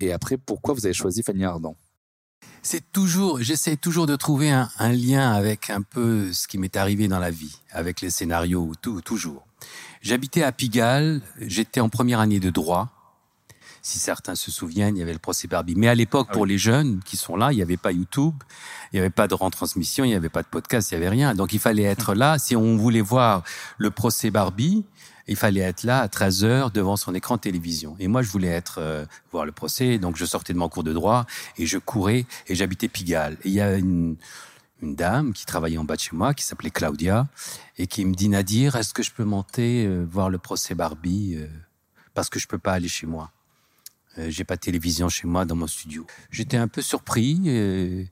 [0.00, 1.76] et après, pourquoi vous avez choisi Fanny Ardant?
[2.62, 7.06] C'est toujours, j'essaie toujours de trouver un, lien avec un peu ce qui m'est arrivé
[7.06, 9.46] dans la vie, avec les scénarios, tout, toujours.
[10.02, 12.88] J'habitais à Pigalle, j'étais en première année de droit.
[13.82, 15.76] si certains se souviennent, il y avait le procès Barbie.
[15.76, 18.34] Mais à l'époque, Ah pour les jeunes qui sont là, il n'y avait pas YouTube,
[18.92, 21.14] il n'y avait pas de retransmission, il n'y avait pas de podcast, il n'y avait
[21.14, 21.36] rien.
[21.36, 22.36] Donc il fallait être là.
[22.38, 23.44] Si on voulait voir
[23.78, 24.84] le procès Barbie,
[25.28, 27.96] il fallait être là à 13 heures devant son écran de télévision.
[27.98, 30.84] Et moi, je voulais être euh, voir le procès, donc je sortais de mon cours
[30.84, 31.26] de droit
[31.58, 33.34] et je courais et j'habitais Pigalle.
[33.44, 34.16] Et il y a une,
[34.82, 37.26] une dame qui travaillait en bas de chez moi, qui s'appelait Claudia,
[37.78, 41.34] et qui me dit Nadir, est-ce que je peux monter euh, voir le procès Barbie
[41.36, 41.46] euh,
[42.14, 43.30] parce que je peux pas aller chez moi?
[44.18, 46.06] Euh, J'ai pas de télévision chez moi dans mon studio.
[46.30, 47.40] J'étais un peu surpris.
[47.48, 48.08] Et,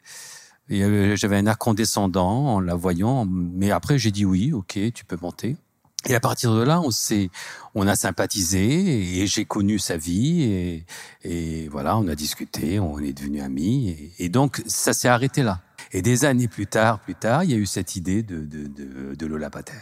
[0.70, 5.04] euh, j'avais un air condescendant en la voyant, mais après j'ai dit oui, ok, tu
[5.04, 5.56] peux monter.
[6.06, 7.30] Et à partir de là, on s'est,
[7.74, 10.86] on a sympathisé et j'ai connu sa vie et,
[11.22, 13.88] et voilà, on a discuté, on est devenus amis
[14.18, 15.60] et, et donc ça s'est arrêté là.
[15.92, 18.66] Et des années plus tard, plus tard, il y a eu cette idée de de
[18.66, 19.72] de, de Lola Pater.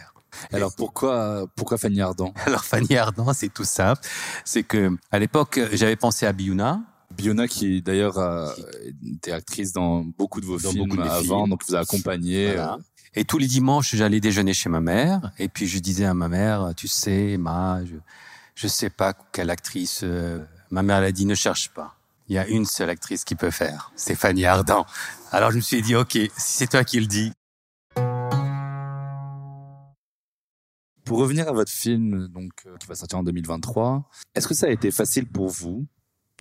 [0.51, 2.33] Alors pourquoi, pourquoi Fanny Ardant?
[2.45, 4.01] Alors Fanny Ardant, c'est tout simple,
[4.45, 6.81] c'est que à l'époque j'avais pensé à Biouna.
[7.15, 8.53] Biona qui d'ailleurs a
[9.05, 11.49] été actrice dans beaucoup de vos Dans films de avant, films.
[11.49, 12.47] donc vous a accompagné.
[12.47, 12.79] Voilà.
[13.15, 15.31] Et tous les dimanches, j'allais déjeuner chez ma mère.
[15.37, 17.95] Et puis je disais à ma mère, tu sais, ma, je,
[18.55, 20.01] je sais pas quelle actrice.
[20.03, 21.95] euh, ma mère elle a dit, ne cherche pas.
[22.27, 24.85] Il y a une seule actrice qui peut faire, Fanny Ardant.
[25.31, 27.31] Alors je me suis dit, ok, si c'est toi qui le dis.
[31.05, 34.67] Pour revenir à votre film, donc euh, qui va sortir en 2023, est-ce que ça
[34.67, 35.85] a été facile pour vous,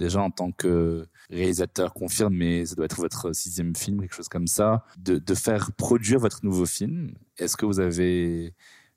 [0.03, 4.47] déjà en tant que réalisateur confirmé, ça doit être votre sixième film, quelque chose comme
[4.47, 8.55] ça, de, de faire produire votre nouveau film Est-ce que vous avez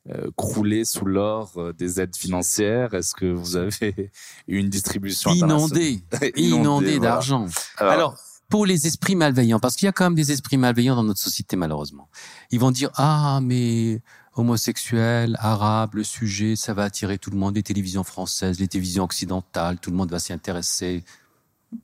[0.10, 2.94] euh, croulé sous l'or euh, des aides financières?
[2.94, 4.12] Est-ce que vous avez
[4.48, 6.32] eu une distribution Inondé, internationale?
[6.36, 7.00] Inondé voilà.
[7.00, 7.48] d'argent.
[7.78, 8.18] Alors, Alors,
[8.50, 11.20] pour les esprits malveillants, parce qu'il y a quand même des esprits malveillants dans notre
[11.20, 12.10] société, malheureusement.
[12.52, 14.02] Ils vont dire, ah, mais
[14.36, 19.04] homosexuel, arabe, le sujet, ça va attirer tout le monde, les télévisions françaises, les télévisions
[19.04, 21.04] occidentales, tout le monde va s'y intéresser.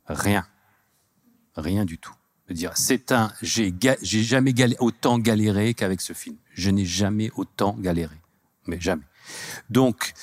[0.06, 0.46] Rien.
[1.56, 2.14] Rien du tout.
[2.48, 6.36] Je dire, c'est un, j'ai, jamais autant galéré qu'avec ce film.
[6.54, 8.16] Je n'ai jamais autant galéré.
[8.68, 9.04] Mais jamais.
[9.70, 10.14] Donc,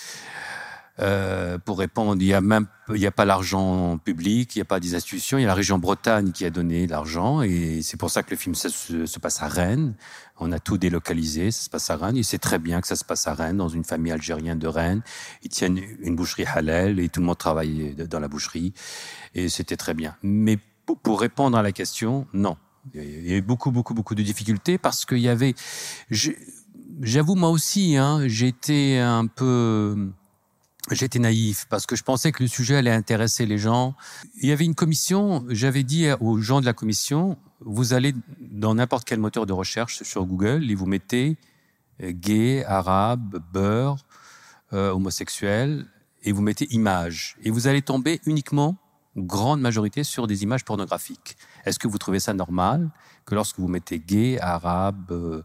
[1.00, 4.62] euh, pour répondre, il y a même, il y a pas l'argent public, il y
[4.62, 7.80] a pas des institutions, il y a la région Bretagne qui a donné l'argent et
[7.82, 9.94] c'est pour ça que le film se, se- se passe à Rennes.
[10.40, 12.16] On a tout délocalisé, ça se passe à Rennes.
[12.16, 14.68] Et c'est très bien que ça se passe à Rennes, dans une famille algérienne de
[14.68, 15.02] Rennes.
[15.42, 18.72] Ils tiennent une boucherie halal et tout le monde travaille dans la boucherie
[19.34, 20.16] et c'était très bien.
[20.22, 20.58] Mais
[21.02, 22.56] pour, répondre à la question, non.
[22.94, 25.54] Il y a eu beaucoup, beaucoup, beaucoup de difficultés parce qu'il y avait,
[27.02, 30.10] j'avoue moi aussi, hein, j'étais un peu,
[30.90, 33.94] J'étais naïf parce que je pensais que le sujet allait intéresser les gens.
[34.40, 38.74] Il y avait une commission, j'avais dit aux gens de la commission, vous allez dans
[38.74, 41.36] n'importe quel moteur de recherche sur Google et vous mettez
[42.02, 43.98] euh, gay, arabe, beurre,
[44.72, 45.86] euh, homosexuel
[46.22, 47.36] et vous mettez images.
[47.42, 48.76] Et vous allez tomber uniquement,
[49.16, 51.36] grande majorité, sur des images pornographiques.
[51.64, 52.90] Est-ce que vous trouvez ça normal
[53.24, 55.42] que lorsque vous mettez gay, arabe, euh,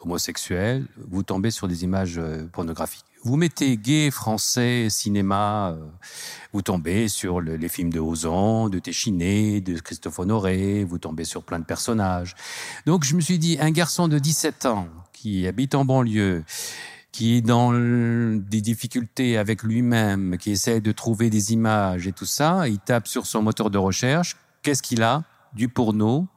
[0.00, 3.07] homosexuel, vous tombez sur des images euh, pornographiques?
[3.28, 5.84] Vous mettez gay, français, cinéma, euh,
[6.54, 11.24] vous tombez sur le- les films de Ozon, de Téchiné, de Christophe Honoré, vous tombez
[11.24, 12.34] sur plein de personnages.
[12.86, 16.42] Donc je me suis dit, un garçon de 17 ans qui habite en banlieue,
[17.12, 22.24] qui est dans des difficultés avec lui-même, qui essaie de trouver des images et tout
[22.24, 25.22] ça, il tape sur son moteur de recherche, qu'est-ce qu'il a?
[25.52, 26.28] Du porno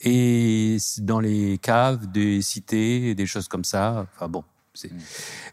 [0.00, 4.04] et dans les caves des cités, des choses comme ça.
[4.16, 4.42] Enfin bon.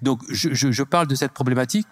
[0.02, 1.88] Donc je, je, je parle de cette problématique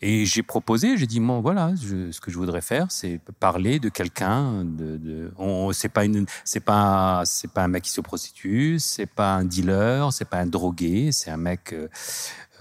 [0.00, 3.78] et j'ai proposé, j'ai dit bon voilà, je- ce que je voudrais faire, c'est parler
[3.78, 4.64] de quelqu'un.
[4.64, 8.78] De, de, on, c'est pas une, c'est pas, c'est pas un mec qui se prostitue,
[8.80, 11.88] c'est pas un dealer, c'est pas un drogué, c'est un mec, euh,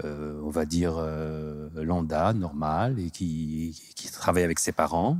[0.03, 5.17] euh, on va dire euh, lambda, normal et qui, qui travaille avec ses parents.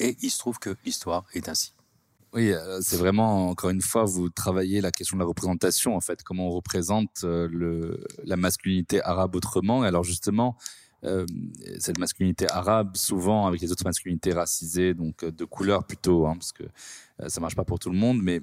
[0.00, 1.72] Et il se trouve que l'histoire est ainsi.
[2.34, 6.00] Oui, euh, c'est vraiment, encore une fois, vous travaillez la question de la représentation, en
[6.00, 9.82] fait, comment on représente euh, la masculinité arabe autrement.
[9.82, 10.56] Alors justement,
[11.04, 11.24] euh,
[11.78, 16.52] cette masculinité arabe, souvent avec les autres masculinités racisées, donc de couleur plutôt, hein, parce
[16.52, 18.40] que euh, ça marche pas pour tout le monde, mais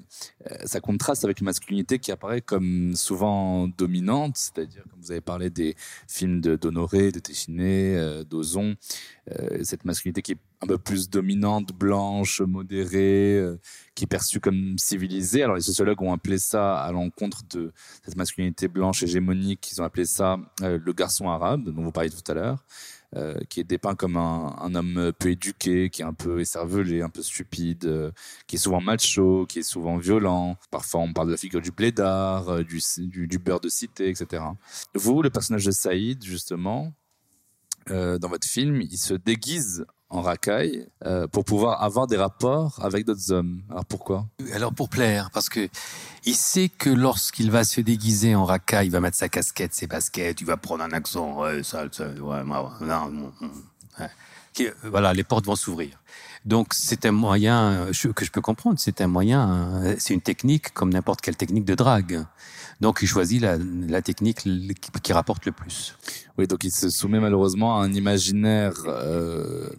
[0.64, 5.50] ça contraste avec une masculinité qui apparaît comme souvent dominante, c'est-à-dire, comme vous avez parlé
[5.50, 5.76] des
[6.08, 8.76] films de d'Honoré, de Téchiné, euh, d'Ozon,
[9.64, 13.60] cette masculinité qui est un peu plus dominante, blanche, modérée, euh,
[13.94, 15.44] qui est perçue comme civilisée.
[15.44, 17.72] Alors les sociologues ont appelé ça à l'encontre de
[18.04, 22.10] cette masculinité blanche hégémonique, ils ont appelé ça euh, le garçon arabe, dont vous parliez
[22.10, 22.66] tout à l'heure,
[23.16, 27.10] euh, qui est dépeint comme un, homme peu éduqué, qui est un peu écervelé, un
[27.10, 28.12] peu stupide,
[28.48, 30.58] qui est souvent macho, qui est souvent violent.
[30.72, 34.44] Parfois on parle de la figure du blédard, du, du, du beurre de cité, etc.
[34.96, 36.92] Vous, le personnage de Saïd, justement,
[37.88, 43.06] dans votre film, il se déguise en racaille euh, pour pouvoir avoir des rapports avec
[43.06, 43.62] d'autres hommes.
[43.70, 44.28] Alors pourquoi?
[44.54, 45.68] Alors pour plaire, parce que
[46.26, 49.88] il sait que lorsqu'il va se déguiser en racaille, il va mettre sa casquette, ses
[49.88, 53.32] baskets, il va prendre un accent, ouais, ça, ça, ouais, non,
[54.00, 54.70] ouais.
[54.84, 56.00] voilà, les portes vont s'ouvrir.
[56.46, 60.94] Donc c'est un moyen que je peux comprendre, c'est un moyen, c'est une technique comme
[60.94, 62.24] n'importe quelle technique de drague.
[62.82, 64.48] Donc il choisit la, la technique
[65.02, 65.96] qui rapporte le plus.
[66.38, 69.70] Oui, donc il se soumet malheureusement à un imaginaire euh,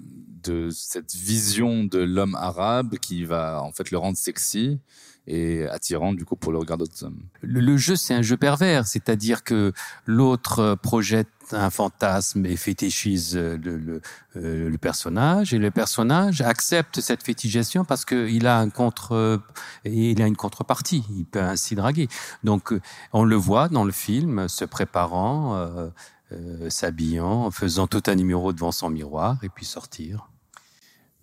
[0.70, 4.80] cette vision de l'homme arabe qui va en fait le rendre sexy
[5.26, 7.20] et attirant du coup pour le regard d'autres hommes.
[7.42, 9.72] Le, jeu, c'est un jeu pervers, c'est-à-dire que
[10.06, 14.00] l'autre projette un fantasme et fétichise le, le,
[14.37, 19.40] euh, le, personnage, et le personnage accepte cette fétichisation parce qu'il a un contre,
[19.85, 21.04] il a une contrepartie.
[21.11, 22.09] Il peut ainsi draguer.
[22.42, 22.74] Donc,
[23.12, 25.88] on le voit dans le film se préparant, euh,
[26.32, 30.28] euh, s'habillant, faisant tout un numéro devant son miroir et puis sortir.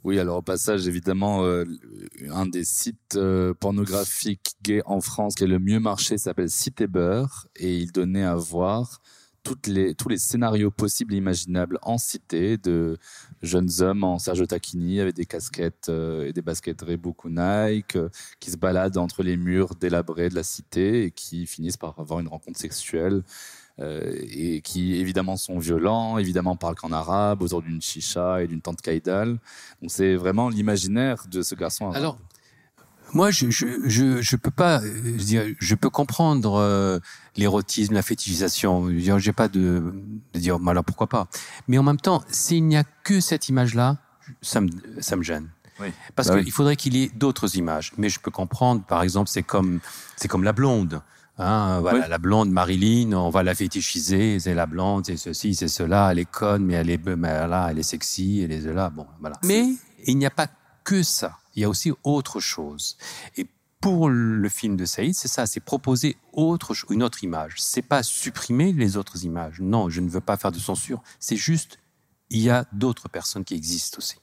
[0.04, 1.64] Oui, alors au passage, évidemment, euh,
[2.30, 6.50] un des sites euh, pornographiques gays en France qui est le mieux marché s'appelle
[6.90, 9.00] Beurre et il donnait à voir
[9.68, 12.98] les, tous les scénarios possibles et imaginables en cité de
[13.42, 17.98] jeunes hommes en Sergio Tacchini avec des casquettes euh, et des baskets Reebok ou Nike
[18.42, 22.20] qui se baladent entre les murs délabrés de la cité et qui finissent par avoir
[22.20, 23.24] une rencontre sexuelle
[23.80, 28.82] et qui évidemment sont violents, évidemment parlent qu'en arabe, autour d'une chicha et d'une tente
[28.82, 29.40] kaidal.
[29.82, 31.98] Donc c'est vraiment l'imaginaire de ce garçon arabe.
[31.98, 32.18] Alors,
[33.14, 37.00] moi, je, je, je, je, peux pas euh, dire, je peux comprendre euh,
[37.36, 38.90] l'érotisme, la fétichisation.
[39.20, 39.94] J'ai pas de,
[40.34, 41.28] de dire, alors pourquoi pas.
[41.68, 43.98] Mais en même temps, s'il n'y a que cette image-là,
[44.42, 45.50] ça me, ça me gêne.
[45.80, 45.88] Oui.
[46.16, 47.94] Parce bah qu'il faudrait qu'il y ait d'autres images.
[47.98, 49.80] Mais je peux comprendre, par exemple, c'est comme,
[50.16, 51.02] c'est comme la blonde.
[51.40, 55.68] Hein, voilà, la blonde Marilyn, on va la fétichiser, c'est la blonde, c'est ceci, c'est
[55.68, 58.92] cela, elle est conne, mais elle est, mais là, elle est sexy, elle est là,
[58.92, 59.38] bon, voilà.
[59.44, 59.66] Mais
[60.06, 60.48] il n'y a pas
[60.84, 61.40] que ça.
[61.56, 62.98] Il y a aussi autre chose.
[63.36, 63.48] Et
[63.82, 67.56] pour le film de Saïd, c'est ça, c'est proposer autre, une autre image.
[67.58, 69.60] C'est pas supprimer les autres images.
[69.60, 71.02] Non, je ne veux pas faire de censure.
[71.20, 71.80] C'est juste,
[72.30, 74.18] il y a d'autres personnes qui existent aussi.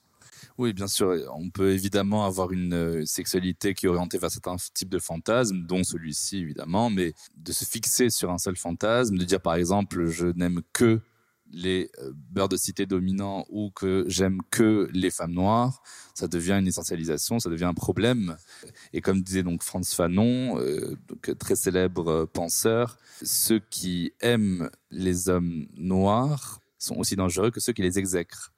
[0.61, 1.17] Oui, bien sûr.
[1.35, 5.63] On peut évidemment avoir une euh, sexualité qui est orientée vers certains types de fantasmes,
[5.63, 10.09] dont celui-ci évidemment, mais de se fixer sur un seul fantasme, de dire par exemple
[10.09, 11.01] je n'aime que
[11.51, 16.59] les euh, beurres de cité dominants ou que j'aime que les femmes noires, ça devient
[16.61, 18.37] une essentialisation, ça devient un problème.
[18.93, 25.31] Et comme disait donc Franz Fanon, euh, donc très célèbre penseur, ceux qui aiment les
[25.31, 28.53] hommes noirs sont aussi dangereux que ceux qui les exècrent.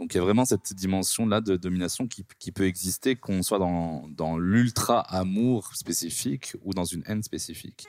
[0.00, 4.38] Donc il y a vraiment cette dimension-là de domination qui, peut exister, qu'on soit dans,
[4.38, 7.86] l'ultra-amour spécifique ou dans une haine spécifique.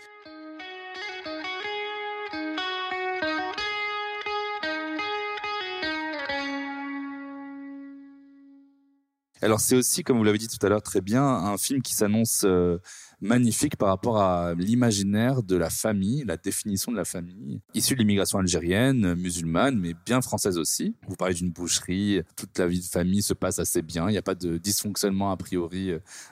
[9.43, 11.95] Alors c'est aussi, comme vous l'avez dit tout à l'heure très bien, un film qui
[11.95, 12.77] s'annonce euh,
[13.21, 17.99] magnifique par rapport à l'imaginaire de la famille, la définition de la famille, issue de
[17.99, 20.95] l'immigration algérienne, musulmane, mais bien française aussi.
[21.07, 24.17] Vous parlez d'une boucherie, toute la vie de famille se passe assez bien, il n'y
[24.19, 25.91] a pas de dysfonctionnement a priori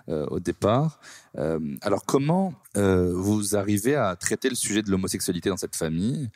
[0.10, 1.00] euh, au départ.
[1.38, 6.30] Euh, alors comment vous arrivez à traiter le sujet de l'homosexualité dans cette famille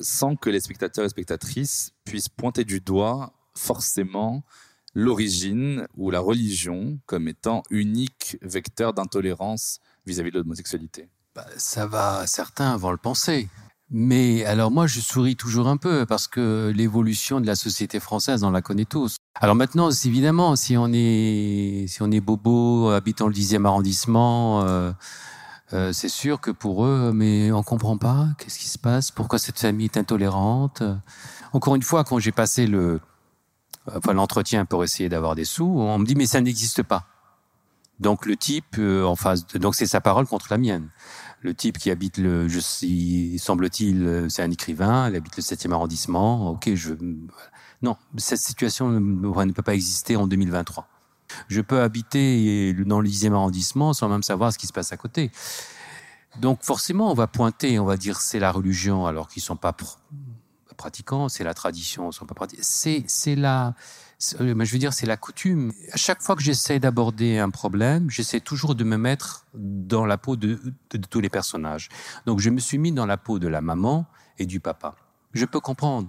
[0.00, 4.44] sans que les spectateurs et spectatrices puissent pointer du doigt forcément
[4.94, 12.26] l'origine ou la religion comme étant unique vecteur d'intolérance vis-à-vis de l'homosexualité bah, Ça va,
[12.26, 13.48] certains vont le penser.
[13.94, 18.42] Mais alors moi, je souris toujours un peu parce que l'évolution de la société française,
[18.42, 19.16] on la connaît tous.
[19.34, 24.92] Alors maintenant, évidemment, si on est si on est bobo habitant le 10e arrondissement, euh,
[25.74, 29.38] euh, c'est sûr que pour eux, mais on comprend pas qu'est-ce qui se passe, pourquoi
[29.38, 30.82] cette famille est intolérante.
[31.52, 32.98] Encore une fois, quand j'ai passé le
[33.86, 37.06] enfin l'entretien pour essayer d'avoir des sous, on me dit mais ça n'existe pas.
[38.00, 40.88] Donc le type euh, en face, donc c'est sa parole contre la mienne.
[41.40, 42.58] Le type qui habite le, je
[43.38, 46.50] semble-t-il, euh, c'est un écrivain, il habite le 7e arrondissement.
[46.50, 46.94] Ok, je,
[47.82, 50.88] non, cette situation ne peut pas exister en 2023.
[51.48, 54.96] Je peux habiter dans le 10e arrondissement sans même savoir ce qui se passe à
[54.96, 55.30] côté.
[56.40, 59.74] Donc forcément, on va pointer, on va dire c'est la religion, alors qu'ils sont pas
[60.74, 62.10] pratiquants, c'est la tradition,
[62.60, 63.74] C'est c'est la
[64.40, 65.72] euh, je veux dire, c'est la coutume.
[65.92, 70.18] À chaque fois que j'essaie d'aborder un problème, j'essaie toujours de me mettre dans la
[70.18, 70.58] peau de,
[71.10, 71.88] tous les personnages.
[72.26, 74.06] Donc, je me suis mis dans la peau de la maman
[74.38, 74.94] et du papa.
[75.32, 76.08] Je peux comprendre.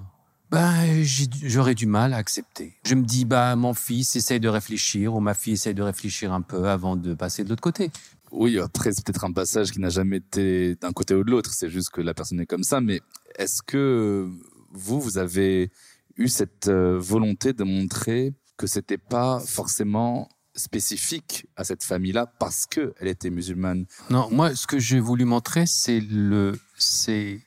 [0.52, 2.76] Ben, j'aurais du mal à accepter.
[2.86, 6.32] Je me dis, bah, mon fils essaie de réfléchir, ou ma fille essaie de réfléchir
[6.32, 7.90] un peu avant de passer de l'autre côté.
[8.32, 11.52] Oui, après, c'est peut-être un passage qui n'a jamais été d'un côté ou de l'autre.
[11.54, 12.82] C'est juste que la personne est comme ça.
[12.82, 13.02] Mais
[13.38, 14.30] est-ce que
[14.74, 15.72] vous, vous avez
[16.18, 22.66] eu cette euh, volonté de montrer que c'était pas forcément spécifique à cette famille-là parce
[22.66, 23.86] qu'elle était musulmane.
[24.10, 27.42] Non, moi, ce que j'ai voulu montrer, c'est le, c'est,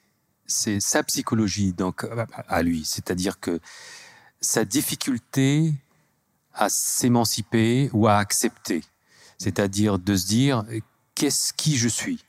[0.47, 2.07] c'est sa psychologie, donc
[2.49, 3.61] à lui, c'est-à-dire que
[4.41, 5.73] sa difficulté
[6.53, 8.83] à s'émanciper ou à accepter,
[9.39, 10.65] c'est-à-dire de se dire
[11.15, 12.25] qu'est-ce qui je suis,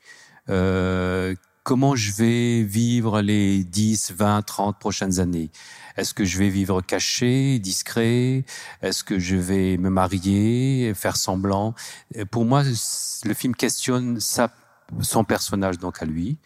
[0.50, 1.34] euh,
[1.68, 5.52] comment je vais vivre les 10, 20, 30 prochaines années?
[5.98, 8.46] Est-ce que je vais vivre caché, discret?
[8.82, 11.76] Est-ce que je vais me marier, faire semblant?
[12.32, 14.50] Pour moi, le film questionne sa,
[15.02, 16.38] son personnage donc à lui.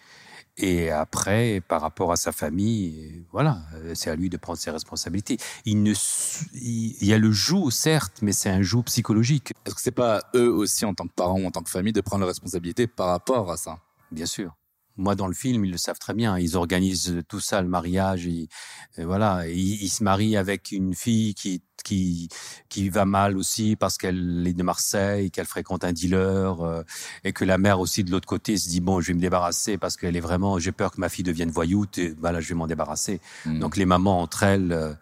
[0.57, 3.59] Et après, par rapport à sa famille, voilà,
[3.93, 5.37] c'est à lui de prendre ses responsabilités.
[5.65, 5.93] Il, ne,
[6.55, 9.53] il y a le joug, certes, mais c'est un joug psychologique.
[9.67, 11.93] Est-ce que c'est pas eux aussi, en tant que parents ou en tant que famille,
[11.93, 13.77] de prendre leurs responsabilités par rapport à ça?
[14.11, 14.55] Bien sûr.
[14.97, 16.37] Moi, dans le film, ils le savent très bien.
[16.37, 18.27] Ils organisent tout ça, le mariage.
[18.27, 18.47] Et,
[18.97, 22.29] voilà, ils, se marient avec une fille qui qui
[22.69, 26.83] qui va mal aussi parce qu'elle est de Marseille, qu'elle fréquente un dealer, euh,
[27.23, 29.77] et que la mère aussi de l'autre côté se dit bon, je vais me débarrasser
[29.77, 31.97] parce qu'elle est vraiment, j'ai peur que ma fille devienne voyoute.
[31.97, 33.19] Et voilà, je vais m'en débarrasser.
[33.45, 33.59] Mmh.
[33.59, 34.71] Donc les mamans entre elles.
[34.71, 34.93] Euh,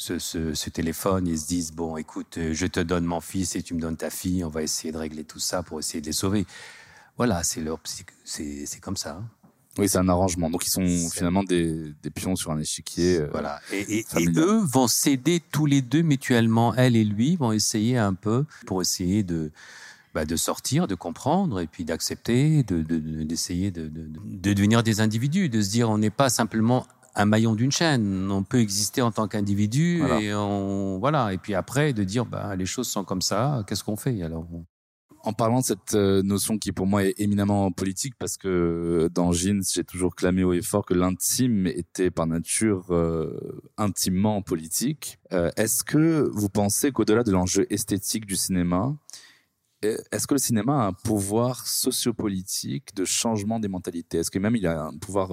[0.00, 3.62] ce, ce, ce, téléphone et se disent bon écoute je te donne mon fils et
[3.62, 6.06] tu me donnes ta fille on va essayer de régler tout ça pour essayer de
[6.06, 6.46] les sauver
[7.16, 7.80] voilà c'est leur
[8.24, 9.28] c'est comme ça hein.
[9.78, 10.50] Oui, c'est un arrangement.
[10.50, 13.18] Donc ils sont finalement des, des, pions sur un échiquier.
[13.18, 13.60] Euh, voilà.
[13.72, 16.74] Et, et, eux vont s'aider tous les deux mutuellement.
[16.74, 19.52] Elle et lui vont essayer un peu pour essayer de
[20.14, 22.82] bah, de sortir, de comprendre et puis d'accepter, de
[23.22, 27.24] d'essayer de, de, de, devenir des individus, de se dire on n'est pas simplement un
[27.24, 28.30] maillon d'une chaîne.
[28.30, 31.32] On peut exister en tant qu'individu et on voilà.
[31.32, 33.62] Et puis après de dire bah les choses sont comme ça.
[33.66, 34.22] Qu'est-ce qu'on fait?
[34.22, 34.46] Alors
[35.22, 39.08] en parlant de cette euh, notion qui pour moi est éminemment politique, parce que euh,
[39.08, 44.42] dans Jeans, j'ai toujours clamé haut et fort que l'intime était par nature euh, intimement
[44.42, 45.18] politique.
[45.56, 48.96] est-ce que vous pensez qu'au-delà de l'enjeu esthétique du cinéma,
[49.82, 54.18] est-ce que le cinéma a un pouvoir sociopolitique de changement des mentalités?
[54.18, 55.32] Est-ce que même il a un pouvoir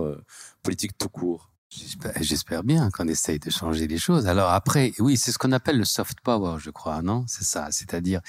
[0.62, 1.55] politique tout court?
[1.70, 4.28] J'espère bien qu'on essaye de changer les choses.
[4.28, 7.26] Alors après, oui, c'est ce qu'on appelle le soft power, je crois, non?
[7.28, 7.68] C'est ça.
[7.72, 8.22] C'est-à-dire,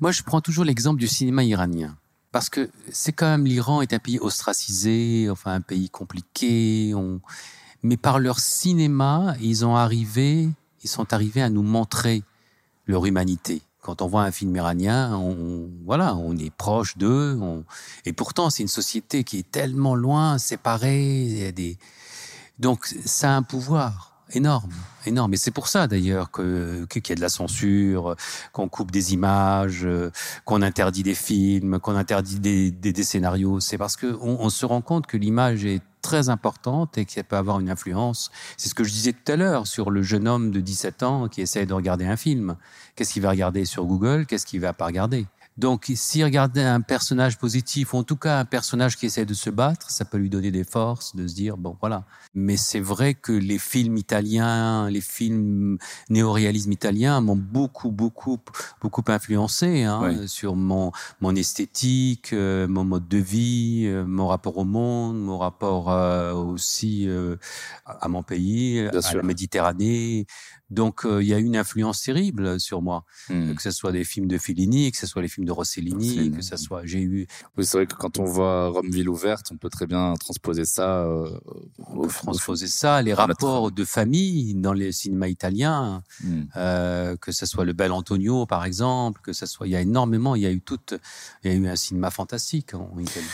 [0.00, 1.96] moi, je prends toujours l'exemple du cinéma iranien.
[2.30, 6.92] Parce que c'est quand même l'Iran est un pays ostracisé, enfin un pays compliqué.
[7.82, 10.48] Mais par leur cinéma, ils ont arrivé,
[10.82, 12.22] ils sont arrivés à nous montrer
[12.86, 13.62] leur humanité.
[13.82, 17.38] Quand on voit un film iranien, on, voilà, on est proche d'eux.
[18.04, 21.24] Et pourtant, c'est une société qui est tellement loin, séparée.
[21.24, 21.78] Il y a des,
[22.58, 24.72] donc ça a un pouvoir énorme,
[25.06, 25.34] énorme.
[25.34, 28.16] Et c'est pour ça d'ailleurs qu'il y a de la censure,
[28.52, 29.86] qu'on coupe des images,
[30.44, 33.60] qu'on interdit des films, qu'on interdit des, scénarios.
[33.60, 37.36] C'est parce que on, se rend compte que l'image est très importante et qu'elle peut
[37.36, 38.30] avoir une influence.
[38.56, 41.28] C'est ce que je disais tout à l'heure sur le jeune homme de 17 ans
[41.28, 42.56] qui essaie de regarder un film.
[42.94, 44.26] Qu'est-ce qu'il va regarder sur Google?
[44.26, 45.26] Qu'est-ce qu'il va pas regarder?
[45.56, 49.34] Donc, s'il regardait un personnage positif, ou en tout cas un personnage qui essaie de
[49.34, 52.04] se battre, ça peut lui donner des forces de se dire, bon, voilà.
[52.34, 55.78] Mais c'est vrai que les films italiens, les films
[56.10, 58.40] néo-réalisme italiens m'ont beaucoup, beaucoup,
[58.82, 60.90] beaucoup influencé hein, sur mon,
[61.20, 66.32] mon esthétique, euh, mon mode de vie, euh, mon rapport au monde, mon rapport euh,
[66.32, 67.08] aussi
[67.86, 70.26] à mon pays, à la Méditerranée.
[70.74, 73.54] Donc il y a une influence terrible sur moi, hmm.
[73.54, 76.42] que ce soit des films de Fellini, que ce soit les films de Rossellini, que
[76.42, 77.26] ce soit j'ai eu.
[77.56, 80.64] Oui, c'est vrai que quand on voit Rome ville ouverte, on peut très bien transposer
[80.64, 81.04] ça.
[81.04, 81.38] Euh,
[81.94, 86.42] au, transposer ça, les rapports de famille dans les cinémas italiens, hmm.
[86.56, 89.80] euh, que ce soit le Bel Antonio par exemple, que ce soit, il y a
[89.80, 90.80] énormément, il y a eu tout,
[91.42, 93.26] il y a eu un cinéma fantastique en Italie.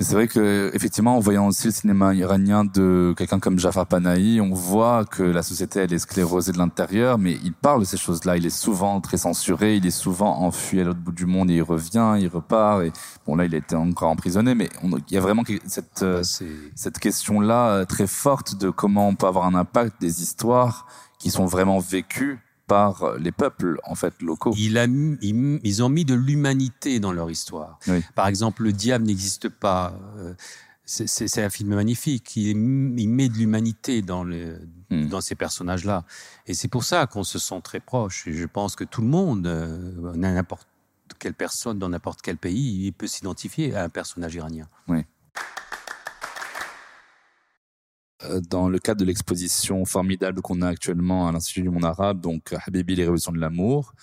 [0.00, 4.40] C'est vrai que effectivement, en voyant aussi le cinéma iranien de quelqu'un comme Jafar Panahi,
[4.40, 7.96] on voit que la société elle est sclérosée de l'intérieur, mais il parle de ces
[7.96, 8.36] choses-là.
[8.36, 11.62] Il est souvent très censuré, il est souvent enfui à l'autre bout du monde il
[11.62, 12.82] revient, il repart.
[12.82, 12.92] Et
[13.26, 16.22] bon, là, il a été encore emprisonné, mais il y a vraiment cette, euh,
[16.74, 20.86] cette question-là euh, très forte de comment on peut avoir un impact des histoires
[21.18, 24.52] qui sont vraiment vécues par les peuples en fait locaux.
[24.56, 27.78] Il a, ils ont mis de l'humanité dans leur histoire.
[28.14, 29.94] Par exemple, le diable n'existe pas.
[30.18, 30.34] Euh,
[30.84, 32.36] c'est un film magnifique.
[32.36, 32.48] Il,
[32.98, 34.60] il met de l'humanité dans, le,
[34.90, 35.08] hmm.
[35.08, 36.04] dans ces personnages-là.
[36.46, 38.26] Et c'est pour ça qu'on se sent très proche.
[38.26, 39.46] Et je pense que tout le monde,
[40.14, 40.68] n'importe
[41.18, 44.68] quelle personne dans n'importe quel pays, il peut s'identifier à un personnage iranien.
[44.88, 45.04] Oui.
[48.24, 52.20] Euh, dans le cadre de l'exposition formidable qu'on a actuellement à l'Institut du monde arabe,
[52.20, 53.94] donc Habibi, les révolutions de l'amour,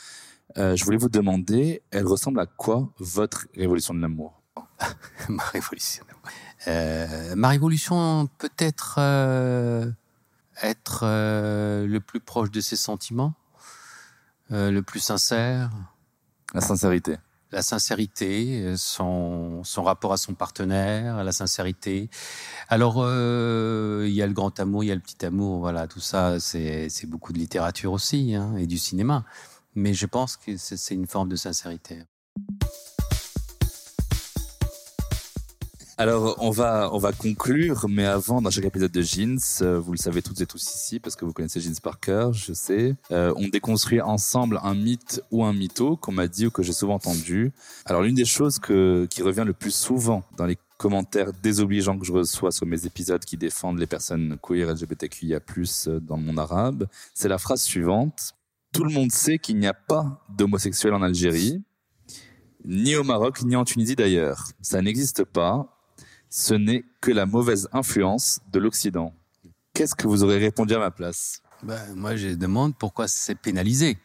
[0.57, 4.41] euh, je voulais vous demander, elle ressemble à quoi votre révolution de l'amour?
[5.29, 6.05] Ma révolution.
[6.67, 8.99] Euh, ma révolution peut être
[10.61, 13.33] être euh, le plus proche de ses sentiments,
[14.51, 15.71] euh, le plus sincère.
[16.53, 17.17] La sincérité.
[17.51, 22.09] La sincérité, euh, son, son rapport à son partenaire, la sincérité.
[22.69, 25.99] Alors, il y a le grand amour, il y a le petit amour, voilà, tout
[25.99, 29.23] ça, c'est beaucoup de littérature aussi, hein, et du cinéma.
[29.75, 32.03] Mais je pense que c'est une forme de sincérité.
[35.97, 39.93] Alors, on va, on va conclure, mais avant, dans chaque épisode de Jeans, euh, vous
[39.93, 42.95] le savez toutes et tous ici, parce que vous connaissez Jeans par cœur, je sais,
[43.11, 46.73] euh, on déconstruit ensemble un mythe ou un mytho qu'on m'a dit ou que j'ai
[46.73, 47.53] souvent entendu.
[47.85, 52.05] Alors, l'une des choses que, qui revient le plus souvent dans les commentaires désobligeants que
[52.05, 55.39] je reçois sur mes épisodes qui défendent les personnes queer LGBTQIA+,
[55.87, 58.33] euh, dans le monde arabe, c'est la phrase suivante.
[58.73, 61.63] Tout le monde sait qu'il n'y a pas d'homosexuels en Algérie,
[62.65, 64.49] ni au Maroc, ni en Tunisie d'ailleurs.
[64.61, 65.71] Ça n'existe pas
[66.35, 69.13] ce n'est que la mauvaise influence de l'Occident.
[69.73, 71.41] Qu'est-ce que vous aurez répondu à ma place?
[71.63, 73.97] Ben, Moi, je demande pourquoi c'est pénalisé.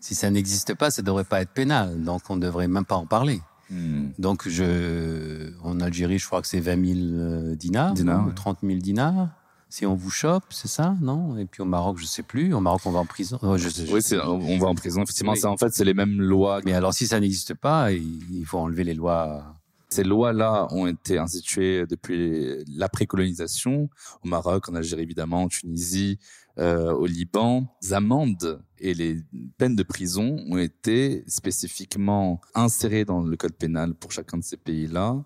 [0.00, 2.02] Si ça n'existe pas, ça ne devrait pas être pénal.
[2.02, 3.42] Donc, on ne devrait même pas en parler.
[3.68, 4.08] Hmm.
[4.18, 8.78] Donc, je, en Algérie, je crois que c'est 20 000 euh, dinars, dinars 30 000
[8.78, 9.28] dinars.
[9.68, 11.36] Si on vous chope, c'est ça, non?
[11.36, 12.54] Et puis au Maroc, je sais plus.
[12.54, 13.38] Au Maroc, on va en prison.
[13.42, 15.02] oui, on va en prison.
[15.02, 16.60] Effectivement, en fait, c'est les mêmes lois.
[16.64, 19.54] Mais alors, si ça n'existe pas, il faut enlever les lois
[19.94, 23.88] ces lois-là ont été instituées depuis l'après-colonisation,
[24.24, 26.18] au Maroc, en Algérie évidemment, en Tunisie,
[26.58, 27.72] euh, au Liban.
[27.80, 29.22] Les amendes et les
[29.56, 34.56] peines de prison ont été spécifiquement insérées dans le code pénal pour chacun de ces
[34.56, 35.22] pays-là,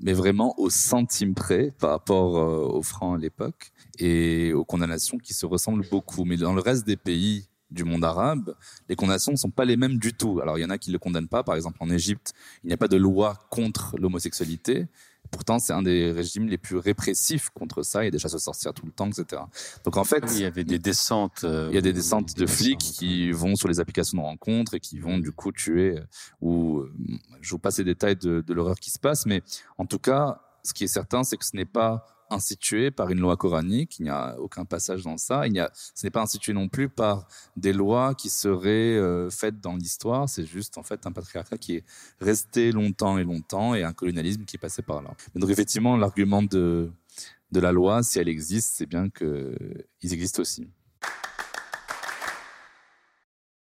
[0.00, 5.18] mais vraiment au centime près par rapport euh, aux francs à l'époque et aux condamnations
[5.18, 6.24] qui se ressemblent beaucoup.
[6.24, 8.54] Mais dans le reste des pays du monde arabe,
[8.88, 10.40] les condamnations ne sont pas les mêmes du tout.
[10.40, 11.42] Alors il y en a qui ne le condamnent pas.
[11.42, 12.32] Par exemple, en Égypte,
[12.64, 14.86] il n'y a pas de loi contre l'homosexualité.
[15.32, 18.02] Pourtant, c'est un des régimes les plus répressifs contre ça.
[18.02, 19.42] Il y a des chasses aux sorcières tout le temps, etc.
[19.84, 21.44] Donc en fait, il y avait des descentes.
[21.44, 24.80] il y a des descentes de flics qui vont sur les applications de rencontres et
[24.80, 25.98] qui vont du coup tuer.
[26.40, 26.84] Ou
[27.40, 29.42] je vous passe les détails de, de l'horreur qui se passe, mais
[29.78, 33.20] en tout cas, ce qui est certain, c'est que ce n'est pas institué par une
[33.20, 33.98] loi coranique.
[33.98, 35.46] Il n'y a aucun passage dans ça.
[35.46, 39.30] Il n'y a, ce n'est pas institué non plus par des lois qui seraient euh,
[39.30, 40.28] faites dans l'histoire.
[40.28, 41.84] C'est juste en fait un patriarcat qui est
[42.20, 45.10] resté longtemps et longtemps et un colonialisme qui est passé par là.
[45.34, 46.90] donc effectivement, l'argument de
[47.52, 50.68] de la loi, si elle existe, c'est bien qu'ils existent aussi.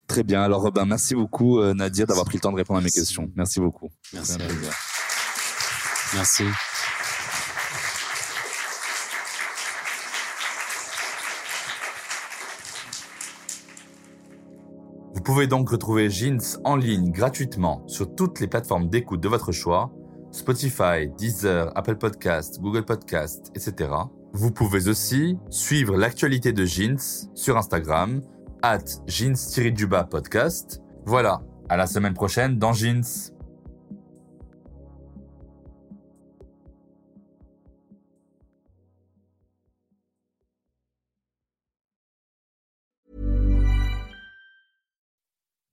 [0.06, 0.42] Très bien.
[0.42, 3.30] Alors, ben, merci beaucoup, euh, Nadia, d'avoir pris le temps de répondre à mes questions.
[3.36, 3.90] Merci beaucoup.
[4.12, 4.38] Merci.
[6.14, 6.44] Merci.
[15.20, 19.52] Vous pouvez donc retrouver Jeans en ligne gratuitement sur toutes les plateformes d'écoute de votre
[19.52, 19.92] choix,
[20.32, 23.90] Spotify, Deezer, Apple Podcast, Google Podcast, etc.
[24.32, 28.22] Vous pouvez aussi suivre l'actualité de Jeans sur Instagram,
[28.62, 29.36] at jeans
[30.10, 30.80] podcast.
[31.04, 33.04] Voilà, à la semaine prochaine dans Jeans.